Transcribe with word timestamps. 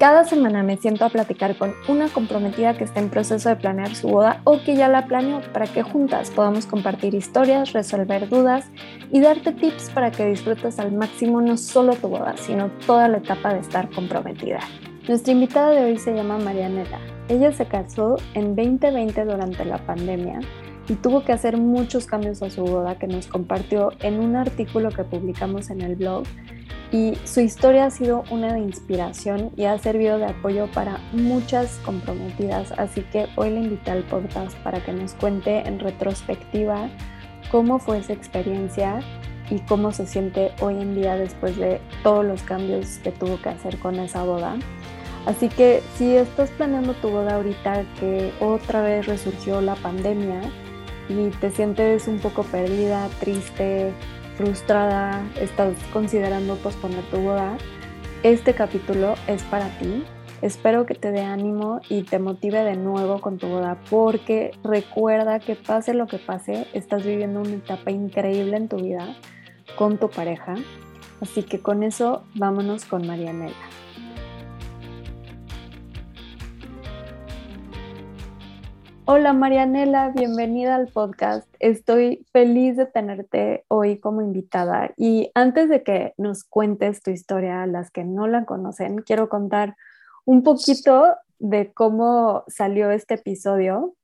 Cada 0.00 0.24
semana 0.24 0.62
me 0.62 0.78
siento 0.78 1.04
a 1.04 1.10
platicar 1.10 1.58
con 1.58 1.74
una 1.86 2.08
comprometida 2.08 2.72
que 2.74 2.84
está 2.84 3.00
en 3.00 3.10
proceso 3.10 3.50
de 3.50 3.56
planear 3.56 3.94
su 3.94 4.08
boda 4.08 4.40
o 4.44 4.58
que 4.64 4.74
ya 4.74 4.88
la 4.88 5.04
planeó 5.04 5.42
para 5.52 5.66
que 5.66 5.82
juntas 5.82 6.30
podamos 6.30 6.64
compartir 6.64 7.14
historias, 7.14 7.74
resolver 7.74 8.26
dudas 8.30 8.64
y 9.12 9.20
darte 9.20 9.52
tips 9.52 9.90
para 9.90 10.10
que 10.10 10.24
disfrutes 10.24 10.78
al 10.78 10.92
máximo 10.92 11.42
no 11.42 11.58
solo 11.58 11.96
tu 11.96 12.08
boda, 12.08 12.34
sino 12.38 12.70
toda 12.86 13.08
la 13.08 13.18
etapa 13.18 13.52
de 13.52 13.60
estar 13.60 13.90
comprometida. 13.90 14.60
Nuestra 15.06 15.34
invitada 15.34 15.72
de 15.72 15.84
hoy 15.84 15.98
se 15.98 16.14
llama 16.14 16.38
Marianela. 16.38 16.98
Ella 17.28 17.52
se 17.52 17.66
casó 17.66 18.16
en 18.32 18.56
2020 18.56 19.22
durante 19.26 19.66
la 19.66 19.76
pandemia 19.84 20.40
y 20.90 20.96
tuvo 20.96 21.22
que 21.22 21.30
hacer 21.30 21.56
muchos 21.56 22.06
cambios 22.06 22.42
a 22.42 22.50
su 22.50 22.64
boda 22.64 22.96
que 22.96 23.06
nos 23.06 23.28
compartió 23.28 23.92
en 24.00 24.18
un 24.18 24.34
artículo 24.34 24.90
que 24.90 25.04
publicamos 25.04 25.70
en 25.70 25.82
el 25.82 25.94
blog 25.94 26.24
y 26.90 27.16
su 27.22 27.40
historia 27.40 27.84
ha 27.84 27.90
sido 27.90 28.24
una 28.28 28.52
de 28.52 28.58
inspiración 28.58 29.52
y 29.56 29.66
ha 29.66 29.78
servido 29.78 30.18
de 30.18 30.24
apoyo 30.24 30.68
para 30.72 30.98
muchas 31.12 31.78
comprometidas, 31.84 32.72
así 32.72 33.02
que 33.12 33.28
hoy 33.36 33.50
le 33.50 33.60
invité 33.60 33.92
al 33.92 34.02
podcast 34.02 34.56
para 34.64 34.84
que 34.84 34.92
nos 34.92 35.14
cuente 35.14 35.60
en 35.60 35.78
retrospectiva 35.78 36.90
cómo 37.52 37.78
fue 37.78 37.98
esa 37.98 38.12
experiencia 38.12 38.98
y 39.48 39.60
cómo 39.60 39.92
se 39.92 40.08
siente 40.08 40.50
hoy 40.60 40.74
en 40.74 40.96
día 40.96 41.14
después 41.14 41.56
de 41.56 41.80
todos 42.02 42.24
los 42.24 42.42
cambios 42.42 42.98
que 42.98 43.12
tuvo 43.12 43.40
que 43.40 43.50
hacer 43.50 43.78
con 43.78 43.94
esa 44.00 44.24
boda. 44.24 44.56
Así 45.26 45.48
que 45.48 45.82
si 45.96 46.16
estás 46.16 46.50
planeando 46.50 46.94
tu 46.94 47.10
boda 47.10 47.36
ahorita 47.36 47.84
que 48.00 48.32
otra 48.40 48.82
vez 48.82 49.06
resurgió 49.06 49.60
la 49.60 49.76
pandemia 49.76 50.40
y 51.10 51.30
te 51.30 51.50
sientes 51.50 52.06
un 52.06 52.18
poco 52.18 52.44
perdida, 52.44 53.08
triste, 53.18 53.92
frustrada, 54.36 55.22
estás 55.40 55.74
considerando 55.92 56.54
posponer 56.56 57.02
tu 57.10 57.18
boda, 57.18 57.58
este 58.22 58.54
capítulo 58.54 59.14
es 59.26 59.42
para 59.44 59.68
ti. 59.78 60.04
Espero 60.40 60.86
que 60.86 60.94
te 60.94 61.10
dé 61.10 61.20
ánimo 61.20 61.80
y 61.90 62.02
te 62.02 62.18
motive 62.18 62.64
de 62.64 62.76
nuevo 62.76 63.20
con 63.20 63.36
tu 63.36 63.48
boda 63.48 63.76
porque 63.90 64.52
recuerda 64.64 65.38
que 65.40 65.54
pase 65.54 65.92
lo 65.92 66.06
que 66.06 66.16
pase, 66.16 66.66
estás 66.72 67.04
viviendo 67.04 67.40
una 67.40 67.56
etapa 67.56 67.90
increíble 67.90 68.56
en 68.56 68.68
tu 68.68 68.76
vida 68.76 69.16
con 69.76 69.98
tu 69.98 70.08
pareja. 70.08 70.54
Así 71.20 71.42
que 71.42 71.60
con 71.60 71.82
eso 71.82 72.24
vámonos 72.34 72.86
con 72.86 73.06
Marianela. 73.06 73.52
Hola 79.12 79.32
Marianela, 79.32 80.10
bienvenida 80.10 80.76
al 80.76 80.86
podcast. 80.86 81.44
Estoy 81.58 82.24
feliz 82.32 82.76
de 82.76 82.86
tenerte 82.86 83.64
hoy 83.66 83.98
como 83.98 84.22
invitada 84.22 84.92
y 84.96 85.32
antes 85.34 85.68
de 85.68 85.82
que 85.82 86.14
nos 86.16 86.44
cuentes 86.44 87.02
tu 87.02 87.10
historia 87.10 87.64
a 87.64 87.66
las 87.66 87.90
que 87.90 88.04
no 88.04 88.28
la 88.28 88.44
conocen, 88.44 88.98
quiero 88.98 89.28
contar 89.28 89.74
un 90.26 90.44
poquito 90.44 91.16
de 91.40 91.72
cómo 91.72 92.44
salió 92.46 92.92
este 92.92 93.14
episodio. 93.14 93.96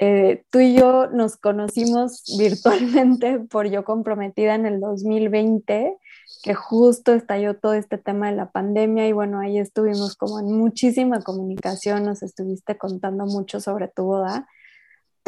Eh, 0.00 0.42
tú 0.50 0.58
y 0.58 0.74
yo 0.74 1.06
nos 1.06 1.36
conocimos 1.36 2.24
virtualmente 2.36 3.38
por 3.50 3.68
Yo 3.68 3.84
Comprometida 3.84 4.56
en 4.56 4.66
el 4.66 4.80
2020, 4.80 5.96
que 6.42 6.54
justo 6.54 7.12
estalló 7.12 7.56
todo 7.56 7.74
este 7.74 7.98
tema 7.98 8.30
de 8.30 8.36
la 8.36 8.50
pandemia 8.50 9.08
y 9.08 9.12
bueno, 9.12 9.40
ahí 9.40 9.58
estuvimos 9.58 10.16
como 10.16 10.40
en 10.40 10.52
muchísima 10.52 11.22
comunicación, 11.22 12.04
nos 12.04 12.22
estuviste 12.22 12.78
contando 12.78 13.26
mucho 13.26 13.60
sobre 13.60 13.88
tu 13.88 14.04
boda 14.04 14.46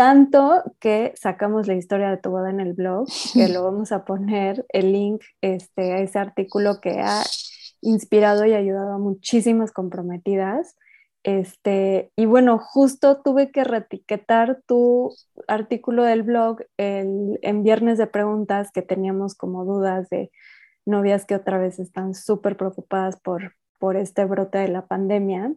tanto 0.01 0.63
que 0.79 1.13
sacamos 1.15 1.67
la 1.67 1.75
historia 1.75 2.09
de 2.09 2.17
tu 2.17 2.31
boda 2.31 2.49
en 2.49 2.61
el 2.61 2.73
blog, 2.73 3.07
que 3.35 3.49
lo 3.49 3.63
vamos 3.63 3.93
a 3.93 4.07
poner 4.07 4.65
el 4.71 4.95
link 4.95 5.23
este, 5.43 5.93
a 5.93 5.99
ese 5.99 6.19
artículo 6.19 6.81
que 6.81 7.01
ha 7.01 7.23
inspirado 7.83 8.47
y 8.47 8.55
ayudado 8.55 8.95
a 8.95 8.99
muchísimas 8.99 9.73
comprometidas. 9.73 10.75
Este, 11.23 12.13
y 12.17 12.25
bueno, 12.25 12.59
justo 12.59 13.21
tuve 13.21 13.51
que 13.51 13.63
retiquetar 13.63 14.63
tu 14.67 15.15
artículo 15.47 16.05
del 16.05 16.23
blog 16.23 16.63
el, 16.79 17.39
en 17.43 17.63
viernes 17.63 17.99
de 17.99 18.07
preguntas 18.07 18.71
que 18.73 18.81
teníamos 18.81 19.35
como 19.35 19.67
dudas 19.67 20.09
de 20.09 20.31
novias 20.91 21.25
que 21.25 21.35
otra 21.35 21.59
vez 21.59 21.79
están 21.79 22.15
súper 22.15 22.57
preocupadas 22.57 23.19
por, 23.21 23.55
por 23.79 23.97
este 23.97 24.25
brote 24.27 24.59
de 24.59 24.69
la 24.69 24.87
pandemia. 24.87 25.55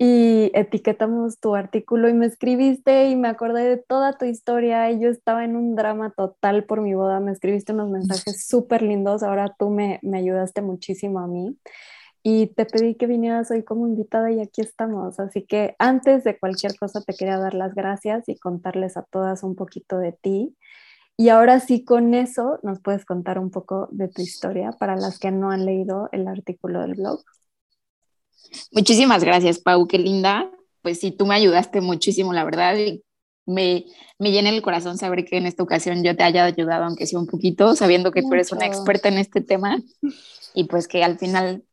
Y 0.00 0.52
etiquetamos 0.54 1.40
tu 1.40 1.56
artículo 1.56 2.08
y 2.08 2.14
me 2.14 2.26
escribiste 2.26 3.08
y 3.08 3.16
me 3.16 3.26
acordé 3.26 3.64
de 3.64 3.76
toda 3.78 4.16
tu 4.16 4.26
historia. 4.26 4.90
Y 4.92 5.00
yo 5.00 5.08
estaba 5.08 5.44
en 5.44 5.56
un 5.56 5.74
drama 5.74 6.12
total 6.16 6.64
por 6.64 6.80
mi 6.80 6.94
boda, 6.94 7.18
me 7.18 7.32
escribiste 7.32 7.72
unos 7.72 7.90
mensajes 7.90 8.46
súper 8.46 8.82
lindos, 8.82 9.24
ahora 9.24 9.56
tú 9.58 9.70
me, 9.70 9.98
me, 10.02 10.18
ayudaste 10.18 10.62
muchísimo 10.62 11.18
a 11.18 11.26
mí. 11.26 11.58
Y 12.22 12.48
te 12.54 12.64
pedí 12.64 12.94
que 12.94 13.06
vinieras 13.06 13.50
hoy 13.50 13.64
como 13.64 13.88
invitada 13.88 14.30
y 14.30 14.40
aquí 14.40 14.60
estamos, 14.60 15.18
así 15.18 15.44
que 15.44 15.74
antes 15.78 16.24
de 16.24 16.38
cualquier 16.38 16.76
cosa 16.78 17.00
te 17.02 17.14
quería 17.14 17.38
dar 17.38 17.54
las 17.54 17.74
gracias 17.74 18.28
y 18.28 18.38
contarles 18.38 18.96
a 18.96 19.02
todas 19.02 19.42
un 19.42 19.56
poquito 19.56 19.98
de 19.98 20.12
ti. 20.12 20.56
Y 21.20 21.30
ahora 21.30 21.58
sí, 21.58 21.84
con 21.84 22.14
eso 22.14 22.60
nos 22.62 22.78
puedes 22.80 23.04
contar 23.04 23.40
un 23.40 23.50
poco 23.50 23.88
de 23.90 24.06
tu 24.06 24.22
historia 24.22 24.70
para 24.70 24.94
las 24.94 25.18
que 25.18 25.32
no 25.32 25.50
han 25.50 25.66
leído 25.66 26.08
el 26.12 26.28
artículo 26.28 26.80
del 26.80 26.94
blog. 26.94 27.24
Muchísimas 28.70 29.24
gracias, 29.24 29.58
Pau, 29.58 29.88
qué 29.88 29.98
linda. 29.98 30.48
Pues 30.80 31.00
sí, 31.00 31.10
tú 31.10 31.26
me 31.26 31.34
ayudaste 31.34 31.80
muchísimo, 31.80 32.32
la 32.32 32.44
verdad, 32.44 32.76
y 32.76 33.02
me, 33.46 33.86
me 34.20 34.30
llena 34.30 34.50
el 34.50 34.62
corazón 34.62 34.96
saber 34.96 35.24
que 35.24 35.38
en 35.38 35.46
esta 35.46 35.64
ocasión 35.64 36.04
yo 36.04 36.14
te 36.16 36.22
haya 36.22 36.44
ayudado, 36.44 36.84
aunque 36.84 37.08
sea 37.08 37.18
un 37.18 37.26
poquito, 37.26 37.74
sabiendo 37.74 38.12
que 38.12 38.22
tú 38.22 38.32
eres 38.34 38.52
una 38.52 38.66
experta 38.66 39.08
en 39.08 39.18
este 39.18 39.40
tema 39.40 39.82
y 40.54 40.64
pues 40.64 40.86
que 40.86 41.02
al 41.02 41.18
final 41.18 41.64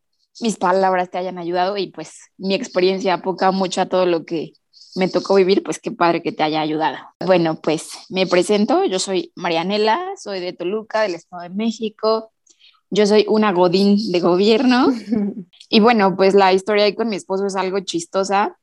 mis 0.41 0.57
palabras 0.57 1.11
te 1.11 1.19
hayan 1.19 1.37
ayudado 1.37 1.77
y 1.77 1.91
pues 1.91 2.31
mi 2.37 2.55
experiencia 2.55 3.13
apoca 3.13 3.51
mucho 3.51 3.81
a 3.81 3.85
todo 3.85 4.07
lo 4.07 4.25
que 4.25 4.53
me 4.95 5.09
tocó 5.09 5.35
vivir, 5.35 5.61
pues 5.63 5.79
qué 5.79 5.91
padre 5.91 6.21
que 6.23 6.31
te 6.31 6.43
haya 6.43 6.61
ayudado. 6.61 6.97
Bueno, 7.25 7.59
pues 7.61 7.89
me 8.09 8.25
presento, 8.25 8.85
yo 8.85 8.99
soy 8.99 9.31
Marianela, 9.35 10.01
soy 10.17 10.39
de 10.39 10.53
Toluca, 10.53 11.01
del 11.01 11.15
Estado 11.15 11.43
de 11.43 11.49
México, 11.49 12.31
yo 12.89 13.05
soy 13.05 13.25
una 13.27 13.51
godín 13.51 14.11
de 14.11 14.19
gobierno 14.19 14.87
y 15.69 15.79
bueno, 15.79 16.15
pues 16.15 16.33
la 16.33 16.53
historia 16.53 16.85
ahí 16.85 16.95
con 16.95 17.09
mi 17.09 17.17
esposo 17.17 17.45
es 17.45 17.55
algo 17.55 17.79
chistosa 17.81 18.57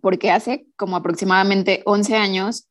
porque 0.00 0.30
hace 0.30 0.66
como 0.76 0.96
aproximadamente 0.96 1.82
11 1.84 2.16
años 2.16 2.68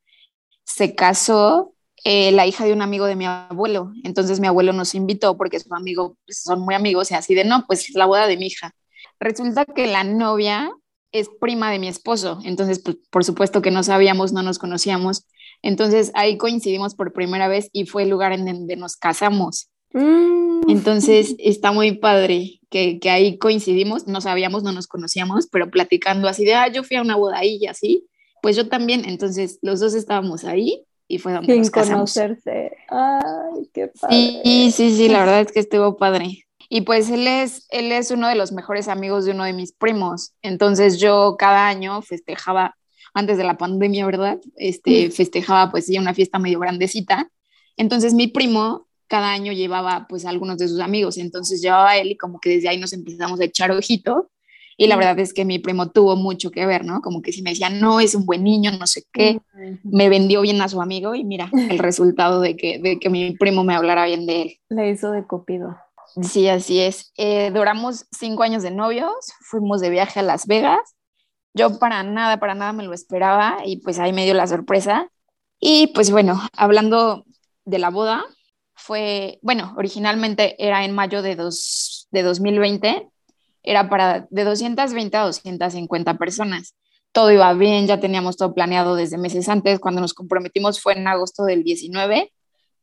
se 0.64 0.96
casó 0.96 1.74
eh, 2.06 2.32
la 2.32 2.48
hija 2.48 2.64
de 2.64 2.72
un 2.72 2.82
amigo 2.82 3.06
de 3.06 3.16
mi 3.16 3.26
abuelo. 3.26 3.92
Entonces 4.04 4.40
mi 4.40 4.48
abuelo 4.48 4.72
nos 4.72 4.96
invitó 4.96 5.36
porque 5.36 5.60
su 5.60 5.74
amigo, 5.74 6.16
pues, 6.26 6.42
son 6.42 6.62
muy 6.62 6.76
amigos 6.76 7.12
y 7.12 7.16
así 7.16 7.36
de, 7.36 7.44
no, 7.44 7.66
pues 7.68 7.90
es 7.90 7.96
la 7.96 8.06
boda 8.06 8.28
de 8.28 8.38
mi 8.38 8.48
hija. 8.48 8.72
Resulta 9.20 9.66
que 9.66 9.88
la 9.88 10.06
novia 10.06 10.72
es 11.12 11.30
prima 11.40 11.72
de 11.72 11.80
mi 11.80 11.88
esposo, 11.88 12.40
entonces 12.44 12.80
pues, 12.80 12.98
por 13.10 13.24
supuesto 13.24 13.62
que 13.62 13.72
no 13.72 13.84
sabíamos, 13.84 14.34
no 14.34 14.44
nos 14.44 14.60
conocíamos. 14.60 15.26
Entonces 15.62 16.12
ahí 16.14 16.38
coincidimos 16.38 16.96
por 16.96 17.12
primera 17.12 17.48
vez 17.48 17.70
y 17.74 17.86
fue 17.86 18.04
el 18.04 18.10
lugar 18.10 18.32
en 18.32 18.46
donde 18.46 18.76
nos 18.76 18.96
casamos. 18.96 19.70
Mm. 19.94 20.70
Entonces 20.70 21.36
está 21.40 21.72
muy 21.72 21.98
padre 21.98 22.60
que, 22.70 23.00
que, 23.00 23.10
ahí 23.10 23.38
coincidimos, 23.38 24.08
no 24.08 24.22
sabíamos, 24.22 24.64
no 24.64 24.72
nos 24.72 24.88
conocíamos, 24.88 25.48
pero 25.48 25.70
platicando 25.72 26.28
así 26.28 26.46
de, 26.46 26.54
ah, 26.54 26.68
yo 26.68 26.84
fui 26.84 26.98
a 26.98 27.02
una 27.02 27.16
boda 27.16 27.40
ahí 27.40 27.58
y 27.60 27.66
así, 27.68 28.08
pues 28.42 28.56
yo 28.56 28.70
también, 28.70 29.04
entonces 29.06 29.60
los 29.62 29.80
dos 29.80 29.96
estábamos 29.96 30.46
ahí 30.46 30.86
y 31.08 31.18
fue 31.18 31.34
donde 31.34 31.52
Sin 31.52 31.62
nos 31.62 31.72
casamos. 31.72 32.14
conocerse. 32.14 32.72
Ay, 32.90 33.70
qué 33.74 33.88
padre. 33.88 34.42
Sí, 34.44 34.72
sí, 34.72 34.96
sí, 34.96 35.10
la 35.10 35.22
verdad 35.22 35.42
es 35.42 35.52
que 35.52 35.60
estuvo 35.60 35.98
padre. 35.98 36.46
Y 36.70 36.82
pues 36.82 37.10
él 37.10 37.28
es, 37.28 37.66
él 37.70 37.92
es 37.92 38.12
uno 38.12 38.28
de 38.28 38.36
los 38.36 38.52
mejores 38.52 38.88
amigos 38.88 39.26
de 39.26 39.32
uno 39.32 39.44
de 39.44 39.54
mis 39.54 39.74
primos. 39.74 40.34
Entonces 40.44 41.00
yo 41.00 41.36
cada 41.38 41.68
año 41.68 42.02
festejaba, 42.04 42.76
antes 43.14 43.38
de 43.38 43.44
la 43.44 43.58
pandemia, 43.58 44.06
¿verdad? 44.06 44.40
Este, 44.56 45.10
festejaba 45.10 45.72
pues 45.72 45.88
sí 45.88 45.98
una 45.98 46.14
fiesta 46.14 46.38
medio 46.38 46.60
grandecita. 46.60 47.30
Entonces 47.76 48.14
mi 48.14 48.28
primo 48.28 48.88
cada 49.08 49.32
año 49.32 49.52
llevaba 49.52 50.06
pues 50.08 50.26
algunos 50.26 50.60
de 50.60 50.68
sus 50.68 50.80
amigos, 50.80 51.18
entonces 51.18 51.62
llevaba 51.62 51.90
a 51.92 51.98
él 51.98 52.12
y 52.12 52.18
como 52.18 52.40
que 52.40 52.52
desde 52.52 52.70
ahí 52.70 52.78
nos 52.78 52.94
empezamos 52.94 53.40
a 53.40 53.46
echar 53.46 53.72
ojito 53.72 54.30
y 54.82 54.88
la 54.88 54.96
verdad 54.96 55.20
es 55.20 55.34
que 55.34 55.44
mi 55.44 55.60
primo 55.60 55.90
tuvo 55.90 56.16
mucho 56.16 56.52
que 56.52 56.66
ver, 56.66 56.86
¿no? 56.86 57.02
Como 57.02 57.22
que 57.22 57.34
si 57.34 57.42
me 57.42 57.50
decía, 57.50 57.70
no, 57.70 58.00
es 58.00 58.16
un 58.16 58.26
buen 58.26 58.46
niño, 58.46 58.72
no 58.72 58.88
sé 58.88 59.04
qué, 59.12 59.42
me 59.84 60.08
vendió 60.08 60.40
bien 60.40 60.62
a 60.62 60.70
su 60.70 60.82
amigo 60.82 61.16
y 61.16 61.26
mira 61.26 61.52
el 61.70 61.78
resultado 61.80 62.40
de 62.40 62.56
que, 62.56 62.80
de 62.80 62.98
que 62.98 63.10
mi 63.10 63.32
primo 63.32 63.66
me 63.66 63.76
hablara 63.76 64.06
bien 64.06 64.26
de 64.26 64.42
él. 64.44 64.58
Le 64.70 64.90
hizo 64.90 65.12
de 65.12 65.24
cupido. 65.26 65.76
Sí, 66.22 66.48
así 66.50 66.80
es. 66.80 67.12
Eh, 67.18 67.52
duramos 67.52 68.06
cinco 68.12 68.44
años 68.44 68.64
de 68.64 68.72
novios, 68.72 69.14
fuimos 69.42 69.82
de 69.82 69.90
viaje 69.90 70.20
a 70.20 70.24
Las 70.24 70.48
Vegas. 70.48 70.80
Yo 71.54 71.80
para 71.80 72.04
nada, 72.04 72.40
para 72.40 72.56
nada 72.56 72.74
me 72.74 72.84
lo 72.84 72.94
esperaba 72.94 73.60
y 73.66 73.78
pues 73.78 74.00
ahí 74.00 74.14
me 74.14 74.26
dio 74.26 74.34
la 74.34 74.48
sorpresa. 74.48 75.10
Y 75.60 75.88
pues 75.88 76.12
bueno, 76.12 76.42
hablando 76.56 77.26
de 77.66 77.80
la 77.80 77.90
boda, 77.90 78.24
fue, 78.76 79.40
bueno, 79.42 79.74
originalmente 79.78 80.56
era 80.64 80.86
en 80.86 80.94
mayo 80.94 81.22
de, 81.22 81.36
dos, 81.36 82.08
de 82.12 82.24
2020 82.24 83.10
era 83.64 83.90
para 83.90 84.28
de 84.30 84.44
220 84.44 85.18
a 85.18 85.24
250 85.24 86.18
personas. 86.18 86.76
Todo 87.12 87.32
iba 87.32 87.54
bien, 87.54 87.88
ya 87.88 88.00
teníamos 88.00 88.38
todo 88.38 88.54
planeado 88.54 88.96
desde 88.96 89.18
meses 89.18 89.50
antes. 89.50 89.80
Cuando 89.80 90.02
nos 90.02 90.14
comprometimos 90.14 90.82
fue 90.82 90.94
en 90.94 91.08
agosto 91.08 91.44
del 91.44 91.64
19. 91.64 92.32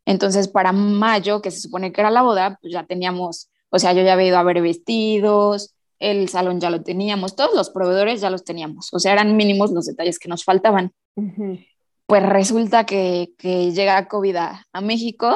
Entonces, 0.07 0.47
para 0.49 0.73
mayo, 0.73 1.43
que 1.43 1.51
se 1.51 1.61
supone 1.61 1.93
que 1.93 2.01
era 2.01 2.11
la 2.11 2.23
boda, 2.23 2.59
pues 2.63 2.73
ya 2.73 2.85
teníamos, 2.87 3.51
o 3.71 3.79
sea, 3.79 3.93
yo 3.93 4.03
ya 4.03 4.15
había 4.15 4.29
ido 4.29 4.39
a 4.39 4.45
ver 4.45 4.63
vestidos, 4.63 5.75
el 5.99 6.29
salón 6.29 6.61
ya 6.61 6.71
lo 6.71 6.83
teníamos, 6.83 7.35
todos 7.35 7.55
los 7.55 7.71
proveedores 7.71 8.21
ya 8.21 8.31
los 8.31 8.45
teníamos, 8.45 8.93
o 8.95 9.01
sea, 9.01 9.13
eran 9.13 9.37
mínimos 9.37 9.73
los 9.73 9.87
detalles 9.87 10.19
que 10.19 10.29
nos 10.29 10.45
faltaban. 10.45 10.93
Pues 12.07 12.23
resulta 12.23 12.87
que, 12.87 13.33
que 13.37 13.73
llega 13.73 14.07
COVID 14.07 14.37
a, 14.37 14.81
México, 14.81 15.35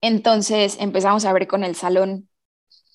entonces 0.00 0.76
empezamos 0.78 1.24
a 1.24 1.32
ver 1.32 1.48
con 1.48 1.64
el 1.64 1.74
salón 1.74 2.28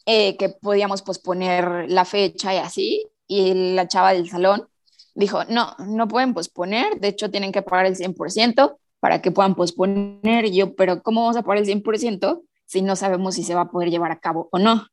eh, 0.06 0.38
que 0.38 0.50
podíamos 0.50 1.02
posponer 1.02 1.90
la 1.90 2.06
fecha 2.06 2.54
y 2.54 2.58
así, 2.58 3.08
y 3.28 3.74
la 3.74 3.90
chava 3.90 4.14
del 4.14 4.30
salón 4.30 4.70
dijo, 5.16 5.44
no, 5.46 5.76
no 5.80 6.08
pueden 6.08 6.34
posponer, 6.34 7.00
de 7.02 7.10
hecho 7.10 7.30
tienen 7.30 7.52
que 7.52 7.62
pagar 7.62 7.88
el 7.88 7.98
100% 7.98 8.78
para 9.00 9.22
que 9.22 9.32
puedan 9.32 9.56
posponer. 9.56 10.46
Y 10.46 10.56
yo, 10.56 10.76
pero 10.76 11.02
¿cómo 11.02 11.22
vamos 11.22 11.38
a 11.38 11.44
pagar 11.44 11.64
el 11.64 11.66
100% 11.66 12.42
si 12.66 12.82
no 12.82 12.96
sabemos 12.96 13.36
si 13.36 13.44
se 13.44 13.56
va 13.56 13.62
a 13.62 13.72
poder 13.72 13.90
llevar 13.90 14.12
a 14.12 14.20
cabo 14.20 14.50
o 14.52 14.60
no? 14.60 14.88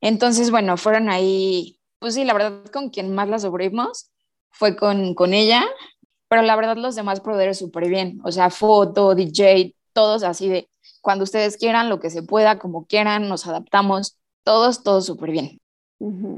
Entonces, 0.00 0.50
bueno, 0.50 0.76
fueron 0.76 1.08
ahí, 1.08 1.78
pues 1.98 2.14
sí, 2.14 2.24
la 2.24 2.34
verdad 2.34 2.64
con 2.72 2.90
quien 2.90 3.14
más 3.14 3.28
la 3.28 3.38
sobrevivimos 3.38 4.10
fue 4.50 4.76
con, 4.76 5.14
con 5.14 5.34
ella, 5.34 5.64
pero 6.28 6.42
la 6.42 6.56
verdad 6.56 6.76
los 6.76 6.94
demás 6.94 7.20
proveedores 7.20 7.58
súper 7.58 7.88
bien, 7.88 8.20
o 8.24 8.30
sea, 8.30 8.50
foto, 8.50 9.14
DJ, 9.14 9.74
todos 9.92 10.22
así 10.22 10.48
de 10.48 10.68
cuando 11.00 11.24
ustedes 11.24 11.56
quieran, 11.56 11.88
lo 11.88 12.00
que 12.00 12.10
se 12.10 12.22
pueda, 12.22 12.58
como 12.58 12.86
quieran, 12.86 13.28
nos 13.28 13.46
adaptamos, 13.46 14.16
todos, 14.42 14.82
todos 14.82 15.06
súper 15.06 15.30
bien. 15.30 15.60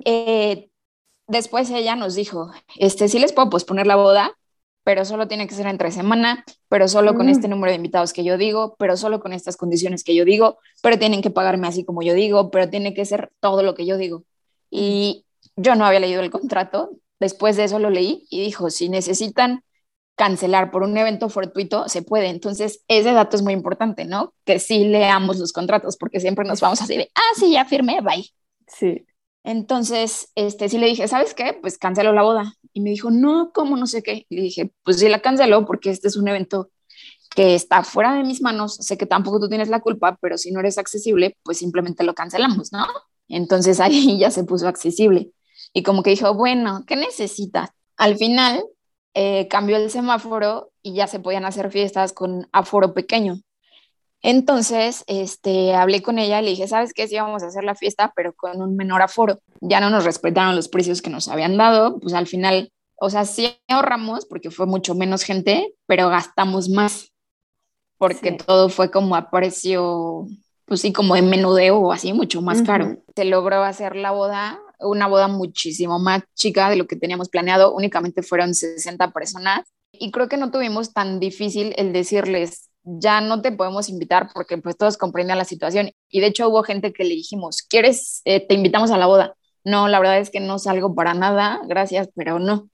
Eh, 0.05 0.71
después 1.29 1.71
ella 1.71 1.97
nos 1.97 2.15
dijo, 2.15 2.51
este, 2.77 3.09
sí 3.09 3.19
les 3.19 3.33
puedo 3.33 3.49
posponer 3.51 3.87
la 3.87 3.97
boda, 3.97 4.37
pero 4.87 5.05
solo 5.05 5.27
tiene 5.27 5.49
que 5.49 5.55
ser 5.57 5.67
entre 5.67 5.91
semana, 5.91 6.45
pero 6.69 6.87
solo 6.87 7.17
con 7.17 7.29
este 7.29 7.49
mm. 7.49 7.51
número 7.51 7.73
de 7.73 7.77
invitados 7.77 8.13
que 8.13 8.23
yo 8.23 8.39
digo, 8.39 8.77
pero 8.79 8.97
solo 8.97 9.19
con 9.19 9.33
estas 9.33 9.57
condiciones 9.57 10.05
que 10.05 10.15
yo 10.15 10.25
digo, 10.25 10.61
pero 10.81 10.97
tienen 10.97 11.23
que 11.23 11.31
pagarme 11.31 11.67
así 11.67 11.85
como 11.85 12.03
yo 12.03 12.15
digo, 12.15 12.53
pero 12.53 12.71
tiene 12.71 12.95
que 12.95 13.05
ser 13.05 13.33
todo 13.41 13.65
lo 13.65 13.75
que 13.75 13.85
yo 13.85 13.97
digo. 13.97 14.23
Y 14.71 15.25
yo 15.57 15.75
no 15.75 15.85
había 15.85 15.99
leído 15.99 16.23
el 16.23 16.31
contrato, 16.31 16.93
después 17.19 17.57
de 17.57 17.65
eso 17.65 17.81
lo 17.81 17.91
leí 17.91 18.29
y 18.31 18.43
dijo, 18.43 18.71
si 18.71 18.89
necesitan 18.89 19.65
cancelar 20.15 20.71
por 20.71 20.85
un 20.85 20.97
evento 20.97 21.31
fortuito, 21.31 21.89
se 21.89 22.03
puede. 22.03 22.29
Entonces, 22.29 22.85
ese 22.87 23.13
dato 23.13 23.37
es 23.37 23.43
muy 23.43 23.55
importante, 23.55 24.05
¿no? 24.05 24.35
Que 24.45 24.61
sí 24.61 24.85
leamos 24.85 25.41
los 25.41 25.53
contratos, 25.53 25.97
porque 25.97 26.21
siempre 26.21 26.45
nos 26.45 26.61
vamos 26.61 26.81
así 26.81 26.97
de, 26.97 27.11
ah, 27.13 27.35
sí, 27.37 27.51
ya 27.51 27.65
firmé, 27.65 28.01
bye. 28.03 28.25
Sí. 28.69 29.05
Entonces, 29.47 30.33
este, 30.35 30.69
sí 30.69 30.77
le 30.77 30.89
dije, 30.89 31.07
¿sabes 31.07 31.33
qué? 31.33 31.57
Pues 31.61 31.79
cancelo 31.79 32.13
la 32.13 32.23
boda. 32.23 32.55
Y 32.73 32.81
me 32.81 32.91
dijo, 32.91 33.13
no, 33.13 33.53
¿cómo? 33.55 33.77
No 33.77 33.87
sé 33.87 34.03
qué. 34.03 34.27
Le 34.29 34.43
dije, 34.43 34.73
pues 34.83 34.99
sí 34.99 35.09
la 35.09 35.21
canceló 35.21 35.65
porque 35.65 35.91
este 35.91 36.09
es 36.09 36.17
un 36.17 36.27
evento 36.27 36.73
que 37.31 37.55
está 37.55 37.85
fuera 37.85 38.13
de 38.15 38.25
mis 38.25 38.43
manos. 38.43 38.75
Sé 38.75 38.99
que 38.99 39.07
tampoco 39.07 39.39
tú 39.39 39.49
tienes 39.49 39.69
la 39.69 39.79
culpa, 39.79 40.19
pero 40.21 40.37
si 40.37 40.51
no 40.51 40.59
eres 40.59 40.79
accesible, 40.79 41.39
pues 41.45 41.59
simplemente 41.59 42.03
lo 42.03 42.13
cancelamos, 42.13 42.73
¿no? 42.73 42.87
Entonces 43.29 43.79
ahí 43.81 44.19
ya 44.19 44.33
se 44.33 44.43
puso 44.43 44.67
accesible. 44.67 45.31
Y 45.73 45.85
como 45.85 46.03
que 46.03 46.11
dijo, 46.11 46.35
bueno, 46.35 46.83
¿qué 46.85 46.97
necesitas? 46.97 47.71
Al 47.97 48.17
final 48.17 48.65
eh, 49.15 49.47
cambió 49.47 49.77
el 49.77 49.93
semáforo 49.93 50.73
y 50.83 50.95
ya 50.95 51.07
se 51.07 51.21
podían 51.21 51.45
hacer 51.45 51.71
fiestas 51.71 52.13
con 52.13 52.49
aforo 52.51 52.95
pequeño. 52.95 53.43
Entonces, 54.29 55.05
este, 55.07 55.73
hablé 55.77 56.03
con 56.03 56.19
ella 56.19 56.41
y 56.41 56.45
le 56.45 56.51
dije, 56.51 56.67
¿sabes 56.67 56.93
qué? 56.93 57.07
Sí, 57.07 57.15
vamos 57.15 57.45
a 57.45 57.47
hacer 57.47 57.63
la 57.63 57.77
fiesta, 57.77 58.13
pero 58.17 58.35
con 58.35 58.61
un 58.61 58.75
menor 58.75 59.01
aforo. 59.01 59.39
Ya 59.61 59.79
no 59.79 59.89
nos 59.89 60.05
respetaron 60.05 60.57
los 60.57 60.67
precios 60.67 61.01
que 61.01 61.11
nos 61.11 61.29
habían 61.29 61.57
dado, 61.57 62.01
pues 62.01 62.13
al 62.13 62.27
final, 62.27 62.73
o 62.97 63.09
sea, 63.09 63.25
sí 63.25 63.57
ahorramos 63.69 64.27
porque 64.27 64.51
fue 64.51 64.67
mucho 64.67 64.97
menos 64.97 65.23
gente, 65.23 65.75
pero 65.87 66.09
gastamos 66.09 66.69
más, 66.69 67.13
porque 67.99 68.33
todo 68.33 68.69
fue 68.69 68.91
como 68.91 69.15
a 69.15 69.31
precio, 69.31 70.27
pues 70.65 70.81
sí, 70.81 70.93
como 70.93 71.15
en 71.15 71.31
menudeo 71.31 71.79
o 71.79 71.93
así, 71.93 72.13
mucho 72.13 72.43
más 72.43 72.63
caro. 72.63 72.97
Se 73.15 73.27
logró 73.27 73.63
hacer 73.63 73.95
la 73.95 74.11
boda, 74.11 74.59
una 74.81 75.07
boda 75.07 75.29
muchísimo 75.29 76.01
más 76.01 76.25
chica 76.35 76.69
de 76.69 76.75
lo 76.75 76.89
que 76.89 76.97
teníamos 76.97 77.29
planeado, 77.29 77.73
únicamente 77.73 78.25
fueron 78.25 78.57
60 78.57 79.13
personas. 79.13 79.69
Y 79.93 80.11
creo 80.11 80.29
que 80.29 80.37
no 80.37 80.51
tuvimos 80.51 80.93
tan 80.93 81.21
difícil 81.21 81.75
el 81.77 81.93
decirles, 81.93 82.66
ya 82.87 83.21
no 83.21 83.43
te 83.43 83.53
podemos 83.53 83.89
invitar 83.89 84.31
porque 84.33 84.59
pues 84.59 84.77
todos 84.77 84.97
comprenden 84.97 85.37
la 85.37 85.45
situación. 85.45 85.91
Y 86.09 86.21
de 86.21 86.29
hecho 86.29 86.49
hubo 86.49 86.63
gente 86.63 86.93
que 86.93 87.05
le 87.05 87.15
dijimos, 87.15 87.63
¿quieres? 87.63 88.23
Eh, 88.25 88.47
te 88.47 88.55
invitamos 88.55 88.93
a 88.93 88.99
la 88.99 89.07
boda. 89.07 89.37
No, 89.65 89.89
la 89.89 89.99
verdad 89.99 90.19
es 90.19 90.31
que 90.31 90.39
no 90.39 90.61
salgo 90.61 90.95
para 90.95 91.13
nada, 91.13 91.61
gracias, 91.67 92.09
pero 92.15 92.39
no. 92.39 92.71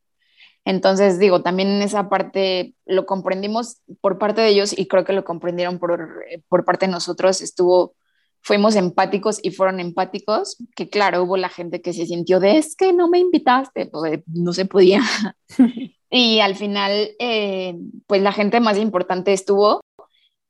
Entonces, 0.64 1.18
digo, 1.18 1.42
también 1.42 1.68
en 1.70 1.82
esa 1.82 2.08
parte 2.10 2.74
lo 2.84 3.06
comprendimos 3.06 3.78
por 4.00 4.18
parte 4.18 4.42
de 4.42 4.48
ellos 4.48 4.78
y 4.78 4.86
creo 4.86 5.04
que 5.04 5.14
lo 5.14 5.24
comprendieron 5.24 5.78
por, 5.78 6.22
por 6.48 6.64
parte 6.66 6.86
de 6.86 6.92
nosotros. 6.92 7.40
Estuvo, 7.40 7.94
fuimos 8.42 8.76
empáticos 8.76 9.40
y 9.42 9.50
fueron 9.50 9.80
empáticos, 9.80 10.58
que 10.76 10.90
claro, 10.90 11.22
hubo 11.24 11.38
la 11.38 11.48
gente 11.48 11.80
que 11.80 11.94
se 11.94 12.06
sintió 12.06 12.38
de, 12.38 12.58
es 12.58 12.76
que 12.76 12.92
no 12.92 13.08
me 13.08 13.18
invitaste, 13.18 13.86
pues 13.86 14.20
no 14.26 14.52
se 14.52 14.66
podía. 14.66 15.00
y 16.10 16.40
al 16.40 16.54
final, 16.54 17.10
eh, 17.18 17.74
pues 18.06 18.20
la 18.20 18.32
gente 18.32 18.60
más 18.60 18.76
importante 18.78 19.32
estuvo 19.32 19.80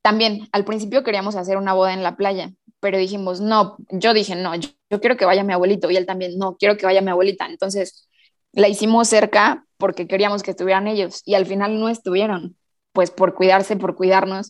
también 0.03 0.49
al 0.51 0.65
principio 0.65 1.03
queríamos 1.03 1.35
hacer 1.35 1.57
una 1.57 1.73
boda 1.73 1.93
en 1.93 2.03
la 2.03 2.17
playa, 2.17 2.51
pero 2.81 2.97
dijimos, 2.97 3.39
no, 3.39 3.77
yo 3.89 4.13
dije, 4.13 4.35
no, 4.35 4.53
yo, 4.53 4.69
quiero 4.99 5.15
que 5.15 5.25
vaya 5.25 5.43
mi 5.43 5.53
abuelito 5.53 5.89
y 5.89 5.95
él 5.95 6.05
también, 6.05 6.37
no, 6.37 6.57
quiero 6.57 6.75
que 6.77 6.85
vaya 6.85 7.01
mi 7.01 7.09
abuelita. 7.09 7.47
Entonces 7.47 8.09
la 8.51 8.67
hicimos 8.67 9.07
cerca 9.07 9.65
porque 9.77 10.05
queríamos 10.05 10.43
que 10.43 10.51
estuvieran 10.51 10.87
ellos 10.87 11.21
y 11.25 11.35
al 11.35 11.45
final 11.45 11.79
no 11.79 11.87
estuvieron, 11.87 12.57
pues 12.91 13.11
por 13.11 13.33
cuidarse, 13.33 13.77
por 13.77 13.95
cuidarnos. 13.95 14.49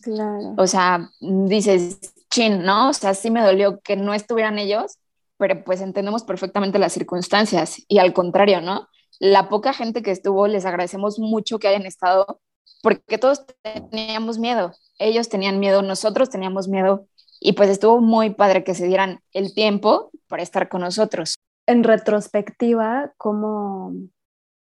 O 0.58 0.66
sea, 0.66 1.08
dices, 1.20 2.00
chin, 2.30 2.64
¿no? 2.64 2.90
O 2.90 2.92
sea, 2.92 3.14
sí 3.14 3.30
me 3.30 3.40
dolió 3.40 3.80
que 3.80 3.94
no 3.94 4.12
estuvieran 4.12 4.58
ellos, 4.58 4.98
pero 5.36 5.62
pues 5.62 5.80
entendemos 5.80 6.24
perfectamente 6.24 6.80
las 6.80 6.92
circunstancias 6.92 7.80
y 7.86 7.98
al 7.98 8.12
contrario, 8.12 8.60
¿no? 8.60 8.88
La 9.20 9.48
poca 9.48 9.72
gente 9.72 10.02
que 10.02 10.10
estuvo, 10.10 10.48
les 10.48 10.66
agradecemos 10.66 11.20
mucho 11.20 11.60
que 11.60 11.68
hayan 11.68 11.86
estado 11.86 12.40
porque 12.82 13.18
todos 13.18 13.44
teníamos 13.90 14.38
miedo 14.38 14.72
ellos 14.98 15.28
tenían 15.28 15.58
miedo, 15.60 15.82
nosotros 15.82 16.30
teníamos 16.30 16.68
miedo 16.68 17.06
y 17.40 17.52
pues 17.52 17.68
estuvo 17.68 18.00
muy 18.00 18.30
padre 18.30 18.64
que 18.64 18.74
se 18.74 18.86
dieran 18.86 19.20
el 19.32 19.54
tiempo 19.54 20.10
para 20.28 20.42
estar 20.42 20.68
con 20.68 20.82
nosotros. 20.82 21.36
En 21.66 21.84
retrospectiva, 21.84 23.12
¿cómo, 23.16 23.94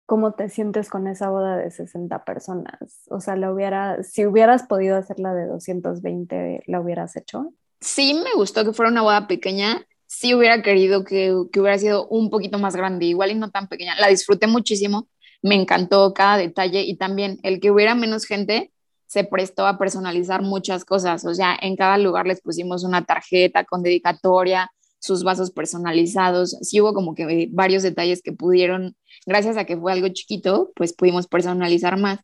cómo 0.06 0.32
te 0.32 0.48
sientes 0.48 0.88
con 0.88 1.06
esa 1.06 1.30
boda 1.30 1.56
de 1.56 1.70
60 1.70 2.24
personas? 2.24 3.04
O 3.10 3.20
sea, 3.20 3.36
¿la 3.36 3.52
hubiera, 3.52 4.02
si 4.02 4.26
hubieras 4.26 4.64
podido 4.64 4.96
hacer 4.96 5.18
la 5.18 5.34
de 5.34 5.46
220, 5.46 6.64
¿la 6.66 6.80
hubieras 6.80 7.16
hecho? 7.16 7.52
Sí, 7.80 8.14
me 8.14 8.34
gustó 8.34 8.64
que 8.64 8.72
fuera 8.72 8.90
una 8.90 9.02
boda 9.02 9.26
pequeña. 9.28 9.84
Sí 10.06 10.34
hubiera 10.34 10.62
querido 10.62 11.04
que, 11.04 11.34
que 11.52 11.60
hubiera 11.60 11.78
sido 11.78 12.08
un 12.08 12.30
poquito 12.30 12.58
más 12.58 12.74
grande, 12.74 13.06
igual 13.06 13.30
y 13.30 13.34
no 13.34 13.50
tan 13.50 13.68
pequeña. 13.68 13.94
La 14.00 14.08
disfruté 14.08 14.46
muchísimo, 14.46 15.08
me 15.42 15.54
encantó 15.54 16.12
cada 16.14 16.36
detalle 16.36 16.82
y 16.82 16.96
también 16.96 17.38
el 17.42 17.60
que 17.60 17.70
hubiera 17.70 17.94
menos 17.94 18.24
gente 18.26 18.72
se 19.06 19.24
prestó 19.24 19.66
a 19.66 19.78
personalizar 19.78 20.42
muchas 20.42 20.84
cosas. 20.84 21.24
O 21.24 21.34
sea, 21.34 21.56
en 21.60 21.76
cada 21.76 21.98
lugar 21.98 22.26
les 22.26 22.40
pusimos 22.40 22.84
una 22.84 23.04
tarjeta 23.04 23.64
con 23.64 23.82
dedicatoria, 23.82 24.70
sus 24.98 25.24
vasos 25.24 25.50
personalizados. 25.50 26.56
Sí 26.62 26.80
hubo 26.80 26.92
como 26.94 27.14
que 27.14 27.48
varios 27.50 27.82
detalles 27.82 28.22
que 28.22 28.32
pudieron, 28.32 28.96
gracias 29.26 29.56
a 29.56 29.64
que 29.64 29.76
fue 29.76 29.92
algo 29.92 30.08
chiquito, 30.08 30.72
pues 30.76 30.92
pudimos 30.92 31.26
personalizar 31.26 31.98
más. 31.98 32.20